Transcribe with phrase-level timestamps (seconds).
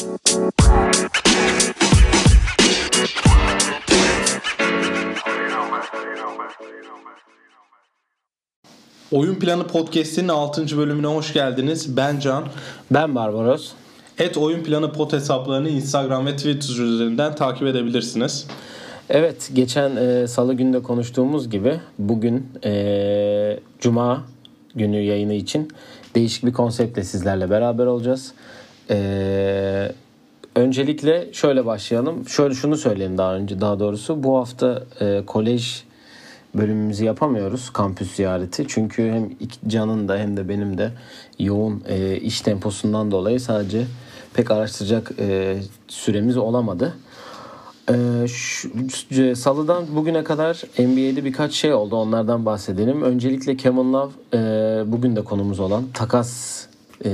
[0.00, 0.18] Oyun
[9.34, 10.78] Planı Podcast'in 6.
[10.78, 11.96] bölümüne hoş geldiniz.
[11.96, 12.44] Ben Can.
[12.90, 13.72] Ben Barbaros.
[14.18, 18.46] Et Oyun Planı Pod hesaplarını Instagram ve Twitter üzerinden takip edebilirsiniz.
[19.08, 24.24] Evet, geçen e, salı günde konuştuğumuz gibi bugün e, Cuma
[24.74, 25.68] günü yayını için
[26.14, 28.32] değişik bir konseptle sizlerle beraber olacağız.
[28.90, 29.92] E,
[30.54, 32.28] öncelikle şöyle başlayalım.
[32.28, 34.22] Şöyle şunu söyleyeyim daha önce daha doğrusu.
[34.22, 35.82] Bu hafta e, kolej
[36.54, 38.64] bölümümüzü yapamıyoruz kampüs ziyareti.
[38.68, 39.30] Çünkü hem
[39.66, 40.90] Can'ın da hem de benim de
[41.38, 43.86] yoğun e, iş temposundan dolayı sadece
[44.34, 45.56] pek araştıracak e,
[45.88, 46.94] süremiz olamadı.
[47.90, 51.96] E, Salı'dan bugüne kadar NBA'de birkaç şey oldu.
[51.96, 53.02] Onlardan bahsedelim.
[53.02, 54.38] Öncelikle Kevin Love e,
[54.92, 56.60] bugün de konumuz olan takas
[57.04, 57.10] e,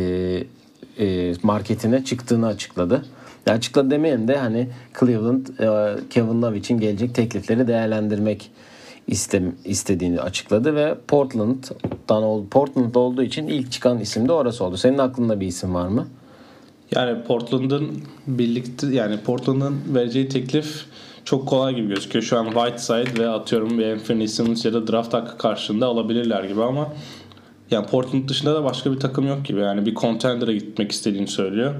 [0.98, 3.04] e, marketine çıktığını açıkladı.
[3.46, 4.68] Ya açıkladı demeyelim de hani
[5.00, 8.50] Cleveland e, Kevin Love için gelecek teklifleri değerlendirmek
[9.06, 12.46] istem, istediğini açıkladı ve Portland'dan oldu.
[12.50, 14.76] Portland olduğu için ilk çıkan isim de orası oldu.
[14.76, 16.06] Senin aklında bir isim var mı?
[16.90, 20.86] Yani Portland'ın birlikte yani Portland'ın vereceği teklif
[21.24, 22.24] çok kolay gibi gözüküyor.
[22.24, 26.62] Şu an Whiteside ve atıyorum bir Anthony Simmons ya da draft hakkı karşılığında alabilirler gibi
[26.62, 26.92] ama
[27.70, 29.60] yani Portland dışında da başka bir takım yok gibi.
[29.60, 31.74] Yani bir contender'a gitmek istediğini söylüyor.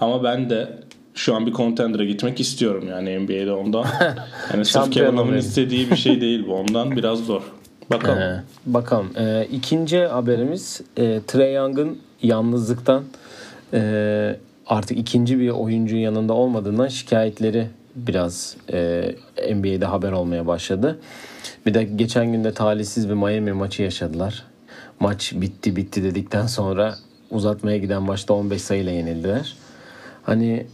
[0.00, 0.78] Ama ben de
[1.14, 3.86] şu an bir contender'a gitmek istiyorum yani NBA'de ondan.
[4.52, 6.54] Yani sırf Kevin Love'ın istediği bir şey değil bu.
[6.54, 7.42] Ondan biraz zor.
[7.90, 8.18] Bakalım.
[8.18, 9.10] Ee, bakalım.
[9.18, 13.04] Ee, ikinci haberimiz e, Trey Young'ın yalnızlıktan
[13.72, 17.66] e, artık ikinci bir oyuncu yanında olmadığından şikayetleri
[17.96, 19.04] biraz e,
[19.54, 20.98] NBA'de haber olmaya başladı.
[21.66, 24.44] Bir de geçen günde talihsiz bir Miami maçı yaşadılar.
[25.02, 26.94] Maç bitti bitti dedikten sonra
[27.30, 29.56] uzatmaya giden maçta 15 sayıyla yenildiler.
[30.22, 30.66] Hani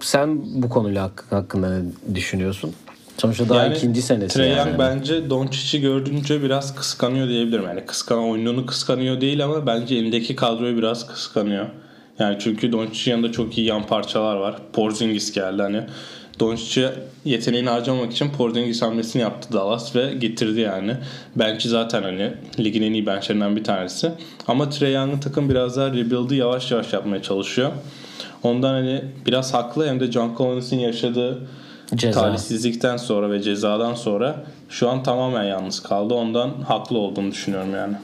[0.00, 1.84] sen bu konuyla hakkında ne
[2.14, 2.72] düşünüyorsun?
[3.18, 4.34] Sonuçta daha yani, ikinci senesi.
[4.34, 4.78] Trey yani.
[4.78, 7.64] bence Doncic'i gördüğünce biraz kıskanıyor diyebilirim.
[7.64, 11.66] Yani kıskan oyununu kıskanıyor değil ama bence elindeki kadroyu biraz kıskanıyor.
[12.18, 14.56] Yani çünkü Doncic'in yanında çok iyi yan parçalar var.
[14.72, 15.84] Porzingis geldi hani.
[16.40, 16.94] Doncic'e
[17.24, 20.96] yeteneğini harcamak için Porzingis hamlesini yaptı Dallas ve getirdi yani.
[21.36, 24.12] Bench'i zaten hani ligin en iyi benchlerinden bir tanesi.
[24.48, 27.72] Ama Trey Young'ın takım biraz daha rebuild'ı yavaş yavaş yapmaya çalışıyor.
[28.42, 31.48] Ondan hani biraz haklı hem de John Collins'in yaşadığı
[31.94, 32.20] Ceza.
[32.20, 36.14] talihsizlikten sonra ve cezadan sonra şu an tamamen yalnız kaldı.
[36.14, 37.94] Ondan haklı olduğunu düşünüyorum yani.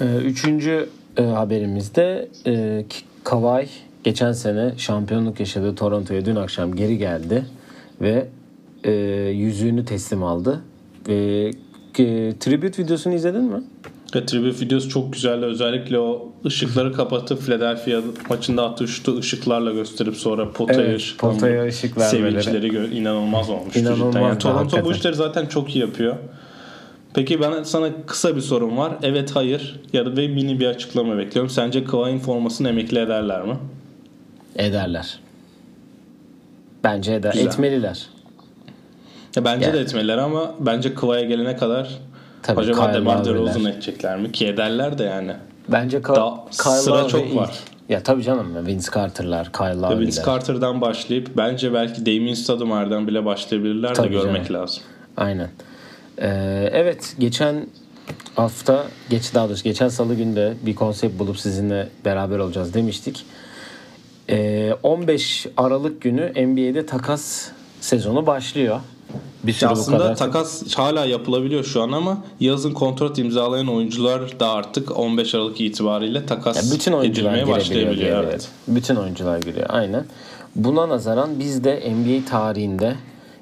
[0.00, 2.84] Ee, üçüncü e, haberimizde e,
[3.24, 3.68] Kawhi
[4.04, 7.44] geçen sene şampiyonluk yaşadığı Toronto'ya dün akşam geri geldi
[8.00, 8.28] ve
[8.84, 8.92] e,
[9.34, 10.60] yüzüğünü teslim aldı.
[11.08, 11.52] E, e,
[12.40, 13.62] tribute videosunu izledin mi?
[14.14, 15.44] Evet, tribute videosu çok güzeldi.
[15.44, 18.00] Özellikle o ışıkları kapatıp Philadelphia
[18.30, 22.02] maçında attığı şutu ışıklarla gösterip sonra potaya evet, ışık potaya ışık.
[22.02, 23.76] Sevinçleri inanılmaz olmuş.
[23.76, 24.84] İnanılmaz yani Toronto hakikaten.
[24.84, 26.16] bu işleri zaten çok iyi yapıyor.
[27.14, 28.92] Peki ben sana kısa bir sorum var.
[29.02, 31.50] Evet hayır ya da ve mini bir açıklama bekliyorum.
[31.50, 33.56] Sence Kawhi'nin formasını emekli ederler mi?
[34.56, 35.20] Ederler.
[36.84, 37.32] Bence eder.
[37.32, 37.46] Güzel.
[37.46, 38.06] Etmeliler.
[39.36, 39.74] Ya bence yani.
[39.74, 41.98] de etmeliler ama bence Kawhi'ye gelene kadar
[42.42, 44.32] Tabii, acaba Kyle DeMar DeRozan edecekler mi?
[44.32, 45.32] Ki ederler de yani.
[45.68, 47.50] Bence Ka- Daha Kyle sıra çok var.
[47.88, 50.00] Ya tabii canım Vince Carter'lar, Kyle Lowry'ler.
[50.00, 54.62] Vince Carter'dan başlayıp bence belki Damien Stoudemire'den bile başlayabilirler tabii de görmek canım.
[54.62, 54.82] lazım.
[55.16, 55.48] Aynen.
[56.18, 57.66] Ee, evet geçen
[58.36, 63.24] hafta geç daha doğrusu geçen salı günde bir konsept bulup sizinle beraber olacağız demiştik.
[64.30, 67.48] Ee, 15 Aralık günü NBA'de takas
[67.80, 68.80] sezonu başlıyor.
[69.44, 74.50] Bir sürü aslında kadar takas hala yapılabiliyor şu an ama yazın kontrat imzalayan oyuncular da
[74.50, 78.24] artık 15 Aralık itibariyle takas yani bütün oyuncular edilmeye başlayabiliyor.
[78.24, 78.48] Evet.
[78.68, 80.04] Bütün oyuncular giriyor aynen.
[80.56, 82.96] Buna nazaran biz de NBA tarihinde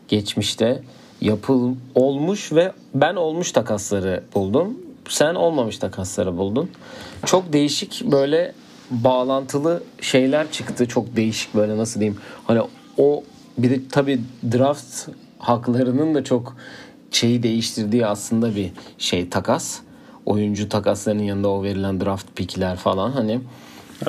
[0.08, 0.82] geçmişte
[1.20, 4.78] yapıl olmuş ve ben olmuş takasları buldum.
[5.08, 6.70] Sen olmamış takasları buldun.
[7.26, 8.54] Çok değişik böyle
[8.90, 10.88] bağlantılı şeyler çıktı.
[10.88, 12.20] Çok değişik böyle nasıl diyeyim.
[12.46, 12.60] Hani
[12.98, 13.22] o
[13.58, 14.20] bir de tabii
[14.52, 15.08] draft
[15.38, 16.56] haklarının da çok
[17.10, 19.78] şeyi değiştirdiği aslında bir şey takas.
[20.26, 23.40] Oyuncu takaslarının yanında o verilen draft pickler falan hani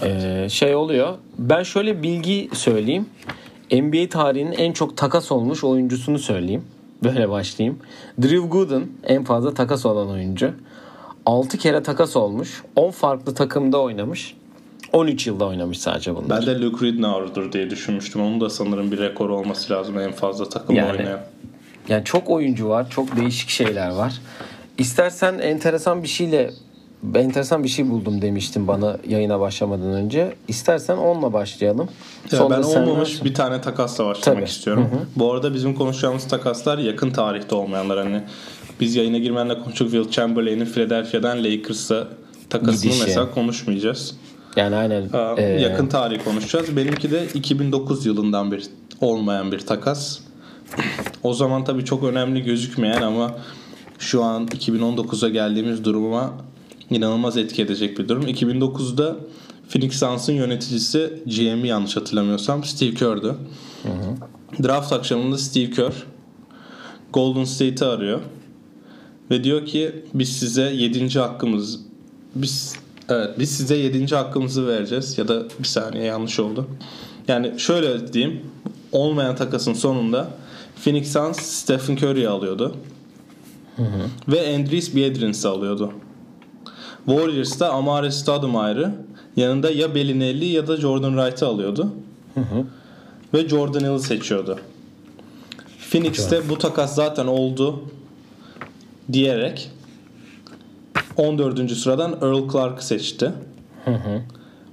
[0.01, 0.45] evet.
[0.45, 1.17] e, şey oluyor.
[1.37, 3.05] Ben şöyle bilgi söyleyeyim.
[3.71, 6.63] NBA tarihinin en çok takas olmuş oyuncusunu söyleyeyim.
[7.03, 7.79] Böyle başlayayım.
[8.21, 10.53] Drew Gooden en fazla takas olan oyuncu.
[11.25, 12.63] 6 kere takas olmuş.
[12.75, 14.35] 10 farklı takımda oynamış.
[14.93, 16.39] 13 yılda oynamış sadece bunlar.
[16.39, 18.21] Ben de Luke Ridnour'dur diye düşünmüştüm.
[18.21, 21.19] Onun da sanırım bir rekor olması lazım en fazla takım yani, oynayan.
[21.89, 22.89] Yani çok oyuncu var.
[22.89, 24.13] Çok değişik şeyler var.
[24.77, 26.51] İstersen enteresan bir şeyle
[27.15, 30.35] enteresan bir şey buldum demiştin bana yayına başlamadan önce.
[30.47, 31.89] İstersen onunla başlayalım.
[32.31, 34.49] Ya Sonra ben olmamış bir tane takasla başlamak Tabii.
[34.49, 34.89] istiyorum.
[35.15, 37.97] Bu arada bizim konuşacağımız takaslar yakın tarihte olmayanlar.
[37.97, 38.21] Hani
[38.79, 42.07] biz yayına girmenle konuştuk Will Chamberlain'in Philadelphia'dan Lakers'a
[42.49, 43.03] takasını Gidişi.
[43.03, 44.15] mesela konuşmayacağız.
[44.55, 45.09] Yani aynen.
[45.13, 46.75] Aa, Ee, yakın tarih konuşacağız.
[46.75, 48.63] Benimki de 2009 yılından bir
[49.01, 50.19] olmayan bir takas.
[51.23, 53.35] O zaman tabii çok önemli gözükmeyen ama
[53.99, 56.33] şu an 2019'a geldiğimiz duruma
[56.89, 58.23] inanılmaz etki edecek bir durum.
[58.23, 59.15] 2009'da
[59.69, 63.35] Phoenix Suns'ın yöneticisi GM'i yanlış hatırlamıyorsam Steve Kerr'dü.
[64.63, 65.93] Draft akşamında Steve Kerr
[67.13, 68.19] Golden State'i arıyor
[69.31, 71.19] ve diyor ki biz size 7.
[71.19, 71.79] hakkımız
[72.35, 72.75] biz
[73.09, 74.15] evet biz size 7.
[74.15, 76.67] hakkımızı vereceğiz ya da bir saniye yanlış oldu.
[77.27, 78.41] Yani şöyle diyeyim
[78.91, 80.27] olmayan takasın sonunda
[80.83, 82.75] Phoenix Suns Stephen Curry'i alıyordu.
[84.27, 85.93] Ve Andres Biedrins'i alıyordu.
[87.05, 88.91] Warriors'ta Amare Stoudemire
[89.35, 91.93] yanında ya Bellinelli ya da Jordan Wright'ı alıyordu.
[93.33, 94.59] Ve Jordan Hill'i seçiyordu.
[95.91, 97.83] Phoenix'te bu takas zaten oldu
[99.11, 99.71] diyerek
[101.19, 101.71] 14.
[101.71, 103.31] sıradan Earl Clark'ı seçti.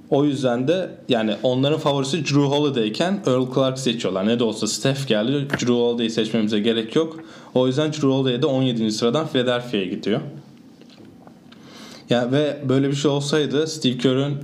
[0.09, 4.27] O yüzden de yani onların favorisi Drew Holiday'ken Earl Clark seçiyorlar.
[4.27, 5.47] Ne de olsa Steph geldi.
[5.49, 7.19] Drew Holiday'i seçmemize gerek yok.
[7.53, 8.91] O yüzden Drew Holiday de 17.
[8.91, 10.21] sıradan Philadelphia'ya gidiyor.
[12.09, 14.37] Ya ve böyle bir şey olsaydı Steve Kerr'ün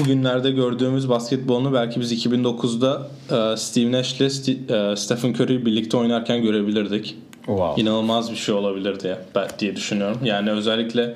[0.00, 5.96] bugünlerde gördüğümüz basketbolunu belki biz 2009'da e, Steve Nash ile Sti- e, Stephen Curry'i birlikte
[5.96, 7.16] oynarken görebilirdik.
[7.46, 7.82] Wow.
[7.82, 10.18] İnanılmaz bir şey olabilir diye ben diye düşünüyorum.
[10.24, 11.14] Yani özellikle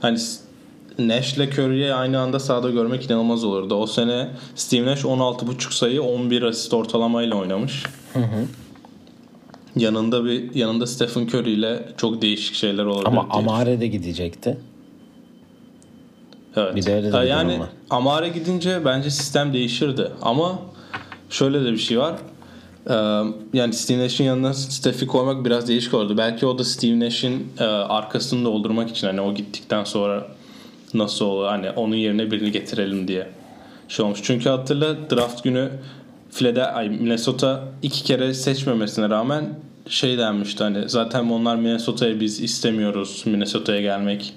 [0.00, 0.18] hani
[0.98, 3.74] Nash ile Curry'i aynı anda sahada görmek inanılmaz olurdu.
[3.74, 7.82] O sene Steve Nash 16.5 sayı 11 asist ortalamayla oynamış.
[9.76, 13.06] Yanında bir yanında Stephen Curry ile çok değişik şeyler olabilir.
[13.06, 14.58] Ama Amare de gidecekti.
[16.56, 16.76] Evet.
[16.76, 17.60] Bir de öyle de yani.
[17.90, 20.12] Amare gidince bence sistem değişirdi.
[20.22, 20.58] Ama
[21.30, 22.14] şöyle de bir şey var.
[23.52, 26.18] Yani Steve Nash'in yanına Steph'i koymak biraz değişik olurdu.
[26.18, 27.52] Belki o da Steve Nash'in
[27.88, 30.26] arkasını doldurmak için hani o gittikten sonra
[30.94, 33.28] nasıl olur hani onun yerine birini getirelim diye
[33.88, 34.20] şey olmuş.
[34.22, 35.70] Çünkü hatırla draft günü
[36.30, 39.44] Philadelphia, Minnesota iki kere seçmemesine rağmen
[39.88, 44.34] şey denmişti hani zaten onlar Minnesota'ya biz istemiyoruz Minnesota'ya gelmek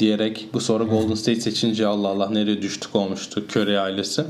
[0.00, 4.24] diyerek bu sonra Golden State seçince Allah Allah nereye düştük olmuştu Curry ailesi.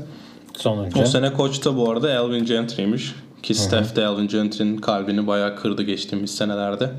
[0.57, 0.99] Sonucu.
[0.99, 3.15] O sene koç da bu arada Elvin Gentry'miş.
[3.43, 6.89] Ki Steph de Elvin Gentry'nin kalbini bayağı kırdı geçtiğimiz senelerde.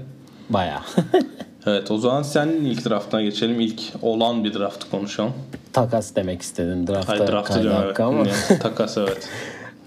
[0.51, 0.81] Bayağı.
[1.67, 3.61] Evet o zaman senin ilk draftına geçelim.
[3.61, 5.33] İlk olan bir draftı konuşalım.
[5.73, 6.87] Takas demek istedin.
[6.87, 8.01] Drafta Hayır draftı diyorum evet.
[8.01, 8.19] ama.
[8.19, 9.29] Yani Takas evet.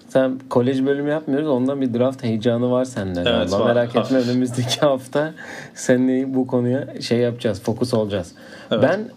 [0.10, 1.48] Sen kolej bölümü yapmıyoruz.
[1.48, 3.60] Ondan bir draft heyecanı var sende galiba.
[3.60, 5.34] var, Merak etme önümüzdeki hafta
[5.74, 7.62] seninle bu konuya şey yapacağız.
[7.62, 8.32] Fokus olacağız.
[8.72, 8.84] Evet.
[8.84, 9.10] Ben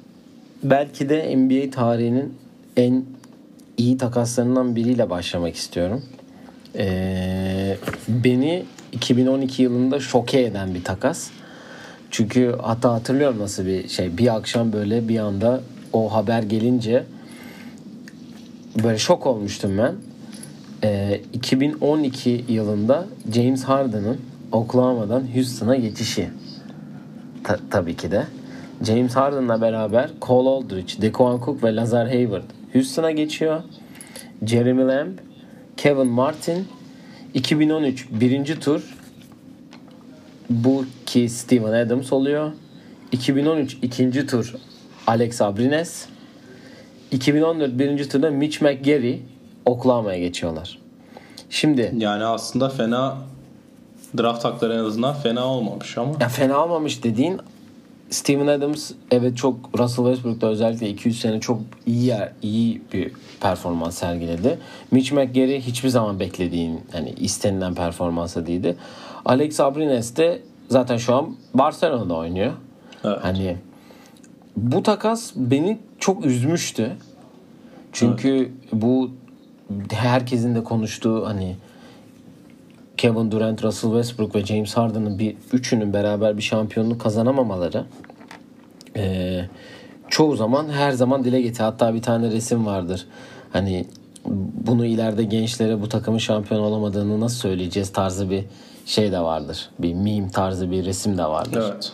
[0.62, 2.34] belki de NBA tarihinin
[2.76, 3.04] en
[3.76, 6.02] iyi takaslarından biriyle başlamak istiyorum.
[6.78, 7.76] Ee,
[8.08, 11.30] beni 2012 yılında şoke eden bir takas.
[12.10, 14.18] Çünkü hatta hatırlıyorum nasıl bir şey.
[14.18, 15.60] Bir akşam böyle bir anda
[15.92, 17.04] o haber gelince
[18.84, 19.94] böyle şok olmuştum ben.
[20.84, 24.20] Ee, 2012 yılında James Harden'ın
[24.52, 26.28] Oklahoma'dan Houston'a geçişi.
[27.44, 28.24] Ta- tabii ki de.
[28.86, 32.42] James Harden'la beraber Cole Aldridge, DeQuan Cook ve Lazar Hayward
[32.72, 33.62] Houston'a geçiyor.
[34.46, 35.18] Jeremy Lamb,
[35.78, 36.68] Kevin Martin
[37.34, 38.82] 2013 birinci tur
[40.50, 42.52] bu ki Steven Adams oluyor.
[43.12, 44.54] 2013 ikinci tur
[45.06, 46.06] Alex Abrines.
[47.10, 49.22] 2014 birinci turda Mitch McGarry
[49.66, 50.78] Oklahoma'ya geçiyorlar.
[51.50, 53.16] Şimdi Yani aslında fena
[54.18, 56.12] draft hakları en azından fena olmamış ama.
[56.20, 57.40] ya fena olmamış dediğin
[58.10, 63.98] Steven Adams evet çok Russell Westbrook'ta özellikle 200 sene çok iyi yer, iyi bir performans
[63.98, 64.58] sergiledi.
[64.90, 68.76] Mitch McGarry hiçbir zaman beklediğin hani istenilen performansa değildi.
[69.24, 72.52] Alex Abrines de zaten şu an Barcelona'da oynuyor.
[73.04, 73.18] Evet.
[73.22, 73.56] Hani
[74.56, 76.96] bu takas beni çok üzmüştü.
[77.92, 79.10] Çünkü bu
[79.90, 81.56] herkesin de konuştuğu hani
[82.98, 87.84] Kevin Durant, Russell Westbrook ve James Harden'ın bir üçünün beraber bir şampiyonluk kazanamamaları
[88.96, 89.48] eee,
[90.08, 91.60] çoğu zaman her zaman dile getir.
[91.60, 93.06] Hatta bir tane resim vardır.
[93.52, 93.86] Hani
[94.66, 98.44] bunu ileride gençlere bu takımın şampiyon olamadığını nasıl söyleyeceğiz tarzı bir
[98.86, 99.70] şey de vardır.
[99.78, 101.64] Bir meme tarzı bir resim de vardır.
[101.72, 101.92] Evet.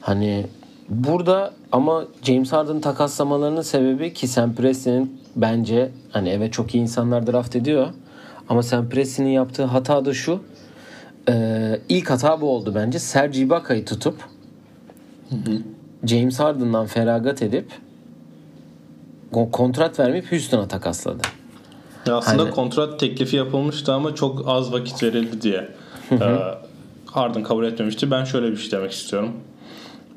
[0.00, 0.46] Hani
[0.88, 7.26] burada ama James Harden takaslamalarının sebebi ki Sam Presti'nin bence hani evet çok iyi insanlar
[7.26, 7.86] draft ediyor
[8.48, 10.40] ama Sam Presti'nin yaptığı hata da şu
[11.28, 12.98] e, ilk hata bu oldu bence.
[12.98, 14.16] Serge Ibaka'yı tutup
[16.04, 17.66] James Harden'dan feragat edip
[19.32, 21.22] ko- kontrat vermeyip Houston'a takasladı.
[22.06, 25.68] Ya aslında Hani- kontrat teklifi yapılmıştı ama çok az vakit verildi diye.
[26.12, 26.16] Ee,
[27.06, 28.10] Harden kabul etmemişti.
[28.10, 29.32] Ben şöyle bir şey demek istiyorum.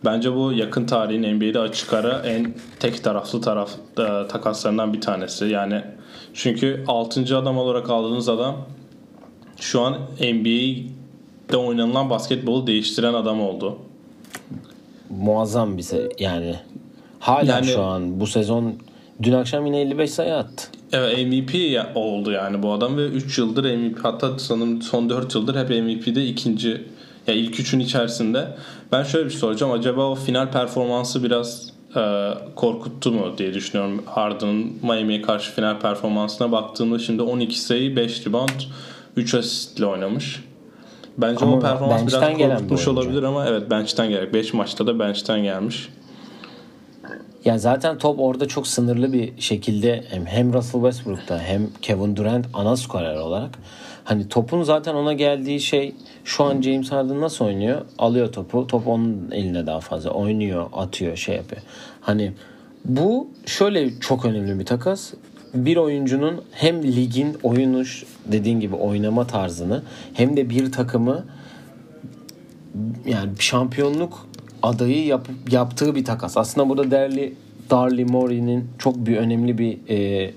[0.06, 5.46] Bence bu yakın tarihin NBA'de açık ara en tek taraflı taraf e, takaslarından bir tanesi.
[5.46, 5.82] Yani
[6.42, 7.38] çünkü 6.
[7.38, 8.56] adam olarak aldığınız adam
[9.60, 13.78] şu an NBA'de oynanılan basketbolu değiştiren adam oldu.
[15.10, 16.56] Muazzam bir se- yani.
[17.20, 18.76] Hala Yani- şu an bu sezon
[19.24, 20.68] dün akşam yine 55 sayı attı.
[20.92, 25.56] Evet MVP oldu yani bu adam ve 3 yıldır MVP hatta sanırım son 4 yıldır
[25.56, 26.70] hep MVP'de ikinci
[27.28, 28.48] ya ilk üçün içerisinde.
[28.92, 29.72] Ben şöyle bir şey soracağım.
[29.74, 34.04] Acaba o final performansı biraz e, korkuttu mu diye düşünüyorum.
[34.06, 38.50] Harden'ın Miami'ye karşı final performansına baktığımda şimdi 12 sayı, 5 rebound,
[39.16, 40.44] 3 asistle oynamış.
[41.18, 42.92] Bence Ama o performans biraz bir korkutmuş oyuncu.
[43.02, 44.34] olabilir ama evet bench'ten gelmiş.
[44.34, 45.90] 5 maçta da bench'ten gelmiş.
[47.46, 52.46] Yani zaten top orada çok sınırlı bir şekilde hem- hem Russell Westbrook'ta hem Kevin Durant
[52.54, 53.50] ana skorer olarak
[54.08, 57.82] hani topun zaten ona geldiği şey şu an James Harden nasıl oynuyor?
[57.98, 58.68] Alıyor topu.
[58.68, 60.10] Top onun eline daha fazla.
[60.10, 61.62] Oynuyor, atıyor, şey yapıyor.
[62.02, 62.34] Hani
[62.86, 65.14] bu şöyle çok önemli bir takas.
[65.54, 67.84] Bir oyuncunun hem ligin oyunu
[68.26, 69.84] dediğin gibi oynama tarzını
[70.14, 71.26] hem de bir takımı
[73.06, 74.28] yani şampiyonluk
[74.64, 76.38] adayı yap, yaptığı bir takas.
[76.38, 77.34] Aslında burada değerli
[77.70, 80.32] Darly Morey'nin çok bir önemli bir e,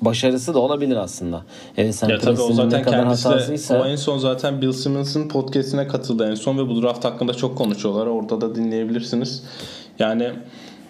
[0.00, 1.42] başarısı da olabilir aslında.
[1.76, 5.28] Evet sen Ya tabii o zaten kendisi de hatasıysa o en son zaten Bill Simmons'ın
[5.28, 8.06] podcast'ine katıldı en son ve bu draft hakkında çok konuşuyorlar.
[8.06, 9.42] Orada da dinleyebilirsiniz.
[9.98, 10.30] Yani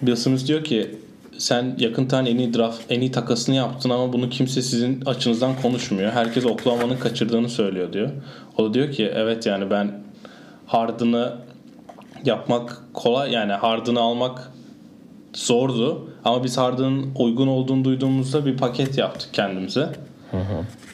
[0.03, 0.99] Bill Simmons diyor ki
[1.39, 5.53] sen yakın tane en iyi draft en iyi takasını yaptın ama bunu kimse sizin açınızdan
[5.63, 6.13] konuşmuyor.
[6.13, 8.11] Herkes Oklahoma'nın kaçırdığını söylüyor diyor.
[8.59, 10.03] O da diyor ki evet yani ben
[10.67, 11.33] Harden'ı
[12.25, 14.53] yapmak kolay yani Harden'ı almak
[15.35, 16.09] zordu.
[16.25, 19.89] Ama biz Harden'ın uygun olduğunu duyduğumuzda bir paket yaptık kendimize.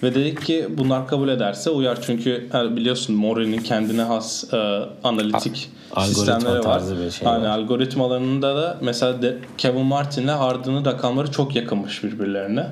[0.02, 1.98] Ve dedik ki bunlar kabul ederse uyar.
[2.02, 4.56] Çünkü biliyorsun Murray'nin kendine has e,
[5.04, 6.62] analitik A- algoritma sistemleri var.
[6.62, 7.48] tarzı bir şey yani var.
[7.48, 12.66] algoritmalarında da mesela de Kevin Martin'le Harden'ın rakamları çok yakınmış birbirlerine.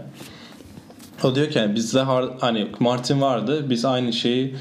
[1.25, 3.71] O diyor ki yani bizde Har- hani Martin vardı.
[3.71, 4.57] Biz aynı şeyi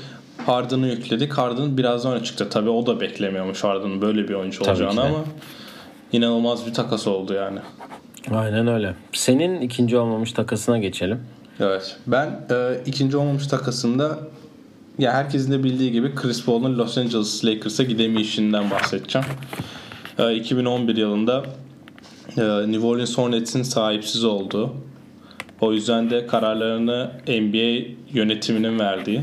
[0.46, 1.34] Harden'ı yükledik.
[1.34, 2.48] Harden biraz öne çıktı.
[2.50, 5.24] Tabii o da beklemiyormuş Harden'ın böyle bir oyuncu Tabii olacağını ama
[6.12, 7.60] inanılmaz bir takas oldu yani.
[8.32, 8.94] aynen öyle.
[9.14, 11.20] Senin ikinci olmamış takasına geçelim.
[11.60, 11.98] Evet.
[12.08, 14.20] Ben e, ikinci olmamış takasında
[15.00, 19.28] ya herkesin de bildiği gibi Chris Paul'un Los Angeles Lakers'a gidemeyişinden bahsedeceğim.
[20.20, 21.44] E, 2011 yılında
[22.38, 24.74] e, New Orleans Hornets'in sahipsiz olduğu
[25.62, 29.22] o yüzden de kararlarını NBA yönetiminin verdiği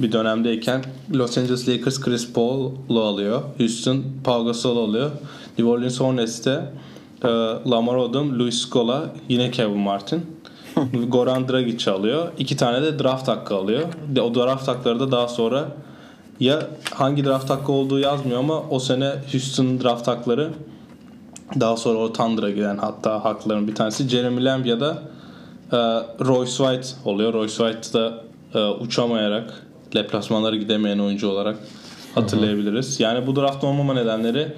[0.00, 0.84] bir dönemdeyken
[1.14, 3.42] Los Angeles Lakers Chris Paul'u alıyor.
[3.58, 5.10] Houston Pau Gasol alıyor.
[5.60, 6.72] New Orleans Hornets'te
[7.24, 7.28] e,
[7.70, 10.26] Lamar Odom, Luis Scola, yine Kevin Martin.
[11.08, 12.28] Goran Dragic alıyor.
[12.38, 13.82] İki tane de draft hakkı alıyor.
[14.08, 15.68] De, o draft hakları da daha sonra
[16.40, 20.50] ya hangi draft hakkı olduğu yazmıyor ama o sene Houston draft hakları
[21.60, 25.02] daha sonra o Thunder'a giden hatta hakların bir tanesi Jeremy Lamb ya da
[25.72, 25.76] e,
[26.24, 27.34] Royce White oluyor.
[27.34, 28.24] Royce White da
[28.54, 31.56] e, uçamayarak deplasmanlara gidemeyen oyuncu olarak
[32.14, 33.00] hatırlayabiliriz.
[33.00, 34.52] Yani bu draft olmama nedenleri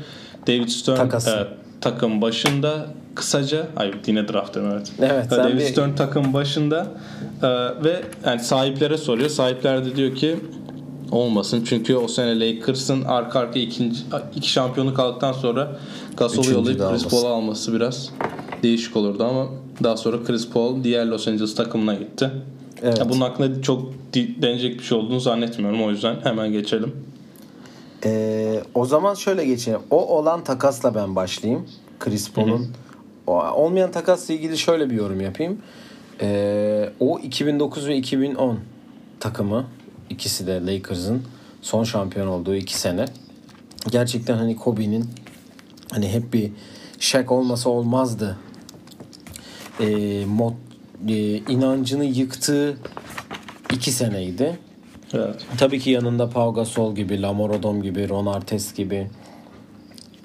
[0.47, 1.31] David Stern Takası.
[1.31, 1.47] e,
[1.81, 4.93] takım başında kısaca ay yine draft evet.
[5.01, 6.87] Evet, E, David bir- Stern takım başında
[7.43, 7.49] e,
[7.85, 9.29] ve yani sahiplere soruyor.
[9.29, 10.37] Sahipler de diyor ki
[11.11, 11.65] olmasın.
[11.69, 14.01] Çünkü o sene Lakers'ın arka arka ikinci,
[14.37, 15.77] iki şampiyonluk aldıktan sonra
[16.17, 17.09] Gasol'u yollayıp Chris.
[17.09, 18.11] Paul'u alması biraz
[18.63, 19.47] değişik olurdu ama
[19.83, 22.31] daha sonra Chris Paul diğer Los Angeles takımına gitti.
[22.83, 22.99] Evet.
[22.99, 26.93] Ya bunun hakkında çok denecek bir şey olduğunu zannetmiyorum o yüzden hemen geçelim.
[28.05, 29.81] Ee, o zaman şöyle geçelim.
[29.91, 31.69] O olan takasla ben başlayayım.
[32.01, 32.69] Chris Paul'un.
[33.27, 35.59] Olmayan takasla ilgili şöyle bir yorum yapayım.
[36.21, 38.61] Ee, o 2009 ve 2010
[39.21, 39.67] takımı
[40.11, 41.23] ikisi de Lakers'ın
[41.63, 43.05] son şampiyon olduğu iki sene.
[43.91, 45.11] Gerçekten hani Kobe'nin
[45.91, 46.53] hani hep bir
[46.99, 48.39] Shaq olmasa olmazdı.
[49.81, 50.53] Ee, mod,
[51.09, 52.77] e, inancını yıktığı
[53.73, 54.59] iki seneydi.
[55.15, 55.47] Evet.
[55.59, 59.11] Tabii ki yanında Pau Gasol gibi, Lamar Odom gibi, Ron Artest gibi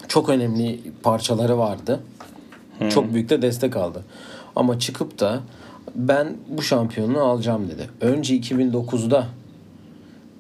[0.08, 2.00] çok önemli parçaları vardı.
[2.90, 4.04] Çok büyük de destek aldı.
[4.56, 5.40] Ama çıkıp da
[5.96, 7.90] ben bu şampiyonluğu alacağım dedi.
[8.02, 9.28] Önce 2009'da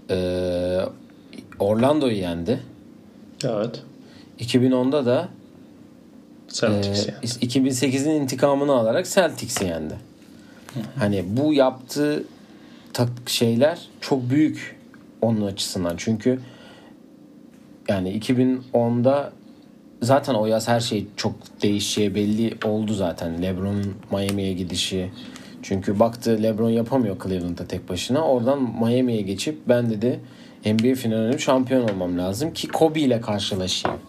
[0.10, 0.86] eee
[1.60, 2.60] Orlando'yu yendi.
[3.44, 3.82] Evet.
[4.40, 5.28] 2010'da da
[6.48, 7.26] Celtics ee, yani.
[7.26, 9.96] 2008'in intikamını alarak Celtics'i yendi.
[11.00, 12.24] Hani bu yaptığı
[12.98, 14.76] tak şeyler çok büyük
[15.22, 15.94] onun açısından.
[15.98, 16.40] Çünkü
[17.88, 19.34] yani 2010'da
[20.02, 23.42] zaten o yaz her şey çok değişeceği belli oldu zaten.
[23.42, 25.10] LeBron'un Miami'ye gidişi.
[25.62, 28.28] Çünkü baktı LeBron yapamıyor Cleveland'da tek başına.
[28.28, 30.20] Oradan Miami'ye geçip ben dedi
[30.66, 34.00] NBA finalinde şampiyon olmam lazım ki Kobe ile karşılaşayım.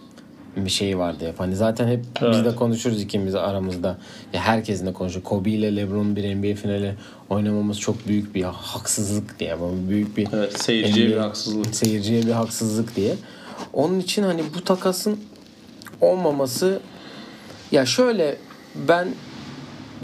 [0.65, 1.41] Bir şey vardı hep.
[1.41, 2.45] Hani zaten hep biz Evet.
[2.45, 3.99] de konuşuruz ikimiz aramızda.
[4.33, 5.25] Ya herkesin de konuşuyor.
[5.25, 6.95] Kobe ile LeBron'un bir NBA finali
[7.31, 9.57] oynamamız çok büyük bir haksızlık diye.
[9.89, 11.75] Büyük bir Evet, seyirciye NBA bir haksızlık.
[11.75, 13.15] Seyirciye bir haksızlık diye.
[13.73, 15.19] Onun için hani bu takasın
[16.01, 16.81] olmaması
[17.73, 18.37] ya şöyle
[18.89, 19.09] ben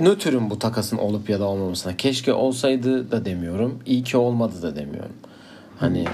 [0.01, 1.97] nötrüm bu takasın olup ya da olmamasına.
[1.97, 3.79] Keşke olsaydı da demiyorum.
[3.87, 5.13] İyi ki olmadı da demiyorum.
[5.77, 6.05] Hani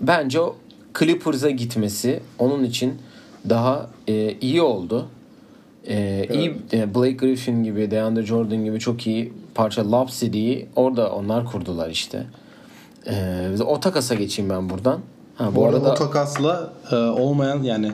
[0.00, 0.56] bence o
[0.98, 2.94] Clippers'a gitmesi onun için
[3.48, 5.06] daha e, iyi oldu.
[5.88, 11.12] E, iyi e, Blake Griffin gibi, DeAndre Jordan gibi çok iyi parça Lob City'yi orada
[11.12, 12.26] onlar kurdular işte.
[13.06, 15.00] E, o takasa geçeyim ben buradan.
[15.34, 17.92] Ha, bu, Bu arada arada o takasla e, olmayan yani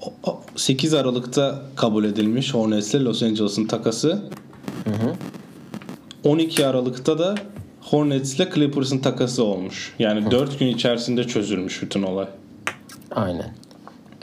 [0.00, 4.22] o- o 8 Aralık'ta kabul edilmiş Hornets'le Los Angeles'ın takası.
[6.24, 7.34] 12 Aralık'ta da
[7.80, 9.94] Hornets'le Clippers'ın takası olmuş.
[9.98, 12.26] Yani 4 gün içerisinde çözülmüş bütün olay.
[13.10, 13.54] Aynen.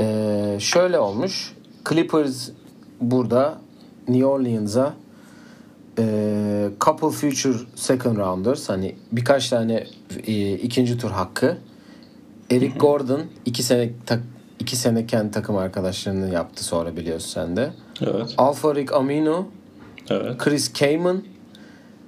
[0.01, 1.53] Ee, şöyle olmuş.
[1.89, 2.49] Clippers
[3.01, 3.57] burada
[4.07, 4.93] New Orleans'a
[5.99, 9.87] e, couple future second rounders hani birkaç tane
[10.27, 11.57] e, ikinci tur hakkı
[12.51, 14.19] Eric Gordon iki sene tak,
[14.59, 17.71] iki seneken takım arkadaşlarını yaptı sonra biliyorsun sen de.
[18.01, 18.33] Evet.
[18.37, 19.47] Alfarik Aminu,
[20.09, 20.37] Evet.
[20.37, 21.23] Chris Kaman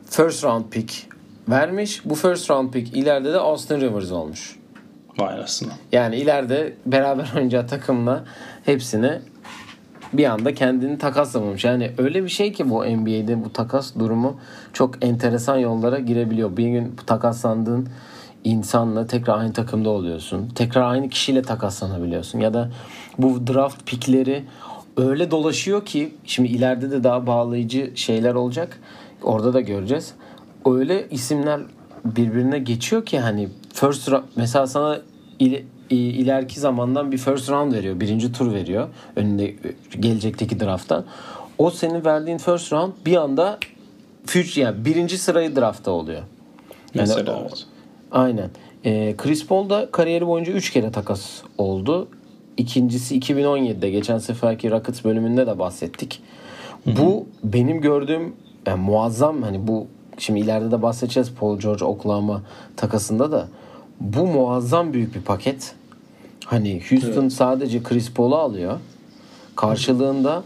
[0.05, 1.07] first round pick
[1.50, 2.01] vermiş.
[2.05, 4.60] Bu first round pick ileride de Austin Rivers olmuş.
[5.20, 5.72] Vay anasını.
[5.91, 8.24] Yani ileride beraber oynayacağı takımla
[8.65, 9.20] hepsini
[10.13, 11.65] bir anda kendini takaslamamış.
[11.65, 14.39] Yani öyle bir şey ki bu NBA'de bu takas durumu
[14.74, 16.58] çok enteresan yollara girebiliyor.
[16.58, 17.89] Bir gün takaslandığın
[18.44, 20.50] insanla tekrar aynı takımda oluyorsun.
[20.56, 22.39] Tekrar aynı kişiyle takaslanabiliyorsun.
[22.39, 22.70] Ya da
[23.18, 24.44] bu draft pickleri
[24.98, 28.80] öyle dolaşıyor ki şimdi ileride de daha bağlayıcı şeyler olacak.
[29.24, 30.13] Orada da göreceğiz.
[30.65, 31.62] Öyle isimler
[32.06, 35.02] birbirine geçiyor ki hani first mesela sana
[35.39, 38.00] il- ileriki zamandan bir first round veriyor.
[38.00, 38.88] Birinci tur veriyor.
[39.15, 39.56] Önünde
[40.00, 41.06] gelecekteki drafttan.
[41.58, 43.58] O senin verdiğin first round bir anda
[44.26, 46.22] future yani birinci sırayı draftta oluyor.
[46.93, 47.65] Yani Mesela o- evet.
[48.12, 48.50] Aynen.
[48.86, 52.08] Ee, Chris Paul da kariyeri boyunca 3 kere takas oldu.
[52.58, 56.22] İkincisi 2017'de geçen seferki Rockets bölümünde de bahsettik.
[56.86, 58.34] Bu benim gördüğüm
[58.67, 62.41] yani muazzam hani bu şimdi ileride de bahsedeceğiz Paul George Oklahoma
[62.78, 63.48] takasında da
[64.02, 65.76] bu muazzam büyük bir paket.
[66.46, 68.80] Hani Houston sadece Chris Paul'u alıyor.
[69.56, 70.44] Karşılığında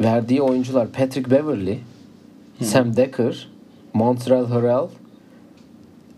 [0.00, 1.78] verdiği oyuncular Patrick Beverly,
[2.62, 3.48] Sam Decker,
[3.94, 4.88] Montreal Harrell,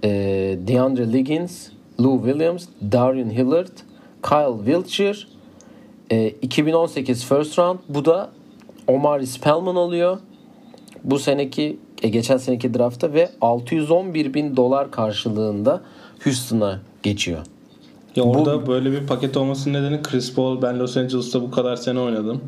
[0.04, 0.10] e,
[0.68, 1.68] DeAndre Liggins,
[2.00, 3.78] Lou Williams, Darian Hillard,
[4.22, 5.18] Kyle Wiltshire,
[6.10, 7.78] e, 2018 first round.
[7.88, 8.30] Bu da
[8.86, 10.18] Omari Spellman oluyor.
[11.04, 15.82] Bu seneki e, geçen seneki draftta ve 611 bin dolar karşılığında
[16.24, 17.38] Houston'a geçiyor.
[18.16, 22.00] Ya orada böyle bir paket olmasının nedeni Chris Paul ben Los Angeles'ta bu kadar sene
[22.00, 22.40] oynadım.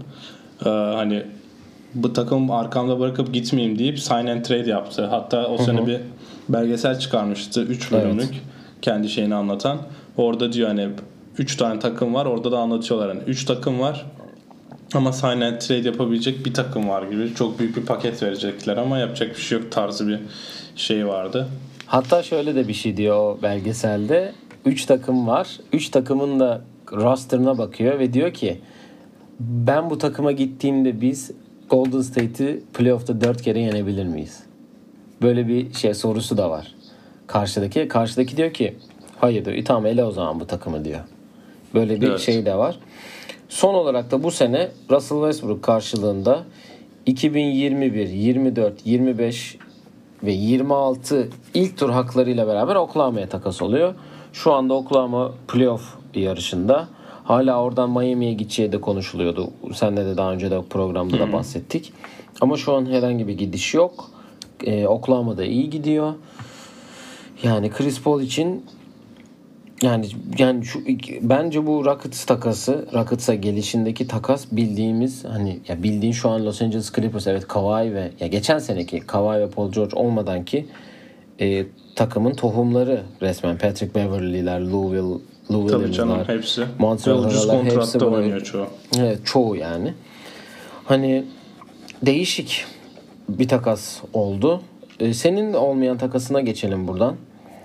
[0.65, 1.23] Ee, hani
[1.95, 5.07] bu takım arkamda bırakıp gitmeyeyim deyip sign and trade yaptı.
[5.07, 6.01] Hatta o sene bir
[6.49, 8.43] belgesel çıkarmıştı 3 bölümlük
[8.83, 9.79] kendi şeyini anlatan.
[10.17, 10.89] Orada diyor hani
[11.39, 14.07] 3 tane takım var orada da anlatıyorlar hani 3 takım var
[14.95, 18.99] ama sign and trade yapabilecek bir takım var gibi çok büyük bir paket verecekler ama
[18.99, 20.19] yapacak bir şey yok tarzı bir
[20.77, 21.49] şey vardı.
[21.89, 24.33] Hatta şöyle de bir şey diyor o belgeselde.
[24.65, 25.49] 3 takım var.
[25.73, 26.61] 3 takımın da
[26.93, 28.59] rosterına bakıyor ve diyor ki
[29.41, 31.31] ben bu takıma gittiğimde biz
[31.71, 34.43] Golden State'i playoff'ta 4 kere yenebilir miyiz?
[35.23, 36.75] Böyle bir şey sorusu da var.
[37.27, 38.75] Karşıdaki karşıdaki diyor ki
[39.21, 39.57] hayır diyor.
[39.57, 41.01] "İyi, tamam ele o zaman bu takımı diyor.
[41.75, 42.21] Böyle bir Evet.
[42.21, 42.79] şey de var.
[43.49, 46.45] Son olarak da bu sene Russell Westbrook karşılığında
[47.07, 49.59] 2021, 24, 25
[50.23, 53.95] ve 26 ilk tur haklarıyla beraber Oklahoma'ya takas oluyor.
[54.33, 56.89] Şu anda Oklahoma playoff yarışında.
[57.25, 59.51] Hala oradan Miami'ye gideceği de konuşuluyordu.
[59.75, 61.93] Senle de daha önce de programda da bahsettik.
[62.41, 64.11] Ama şu an herhangi bir gidiş yok.
[64.65, 66.15] Ee, Oklahoma'da iyi gidiyor.
[67.43, 68.65] Yani Chris Paul için
[69.83, 70.07] yani
[70.39, 70.81] yani şu
[71.21, 76.93] bence bu Rockets takası, Rockets'a gelişindeki takas bildiğimiz hani ya bildiğin şu an Los Angeles
[76.93, 80.67] Clippers evet Kawhi ve ya geçen seneki Kawhi ve Paul George olmadan ki
[81.41, 85.21] e, takımın tohumları resmen Patrick Beverly'ler, Lou, Will,
[85.55, 86.65] Lou Tabii canım hepsi.
[86.79, 88.67] Montreal ucuz hepsi kontratta böyle- oynuyor çoğu.
[88.99, 89.95] Evet çoğu yani.
[90.85, 91.25] Hani
[92.03, 92.65] değişik
[93.29, 94.63] bir takas oldu.
[95.01, 97.17] E, senin olmayan takasına geçelim buradan.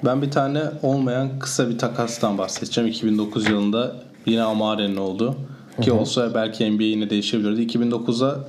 [0.05, 2.89] Ben bir tane olmayan kısa bir takastan bahsedeceğim.
[2.89, 5.35] 2009 yılında yine Amare'nin oldu.
[5.81, 7.61] Ki olsa belki NBA yine değişebilirdi.
[7.77, 8.39] 2009'a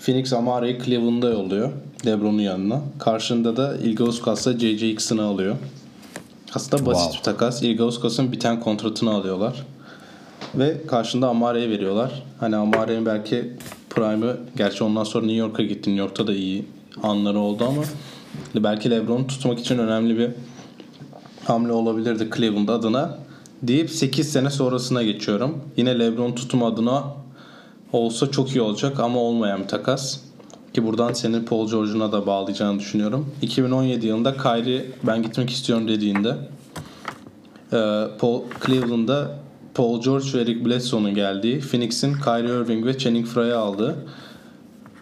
[0.00, 1.70] Phoenix Amare'yi Cleveland'a yolluyor.
[2.06, 2.80] LeBron'un yanına.
[2.98, 4.88] Karşında da Ilgauskas J.J.
[4.88, 5.56] Hickson'ı alıyor.
[6.54, 7.18] Aslında basit Wow.
[7.18, 7.62] bir takas.
[7.62, 9.66] Ilgauskas'ın biten kontratını alıyorlar.
[10.54, 12.22] Ve karşında Amare'ye veriyorlar.
[12.40, 13.52] Hani Amare'nin belki
[13.90, 15.90] prime'ı gerçi ondan sonra New York'a gitti.
[15.90, 16.64] New York'ta da iyi
[17.02, 17.82] anları oldu ama
[18.54, 20.30] belki LeBron'u tutmak için önemli bir
[21.44, 23.18] hamle olabilirdi Cleveland adına
[23.62, 25.58] deyip 8 sene sonrasına geçiyorum.
[25.76, 27.04] Yine LeBron tutum adına
[27.92, 30.20] olsa çok iyi olacak ama olmayan bir takas.
[30.74, 33.26] Ki buradan senin Paul George'una da bağlayacağını düşünüyorum.
[33.42, 36.36] 2017 yılında Kyrie ben gitmek istiyorum dediğinde
[37.72, 39.38] e, Paul, Cleveland'da
[39.74, 43.96] Paul George ve Eric Bledsoe'nun geldiği, Phoenix'in Kyrie Irving ve Channing Frye'ı aldığı,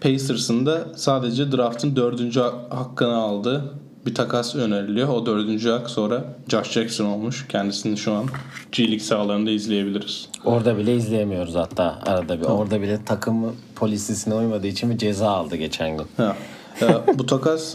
[0.01, 3.75] Pacers'ın da sadece draft'ın dördüncü hakkını aldığı
[4.07, 5.09] bir takas öneriliyor.
[5.09, 7.47] O dördüncü hak sonra Josh Jackson olmuş.
[7.49, 8.27] Kendisini şu an
[8.73, 10.29] G League sahalarında izleyebiliriz.
[10.45, 12.45] Orada bile izleyemiyoruz hatta arada bir.
[12.45, 16.07] Orada bile takım polisisine uymadığı için bir ceza aldı geçen gün.
[16.17, 16.37] Ha.
[16.83, 17.75] Ee, bu takas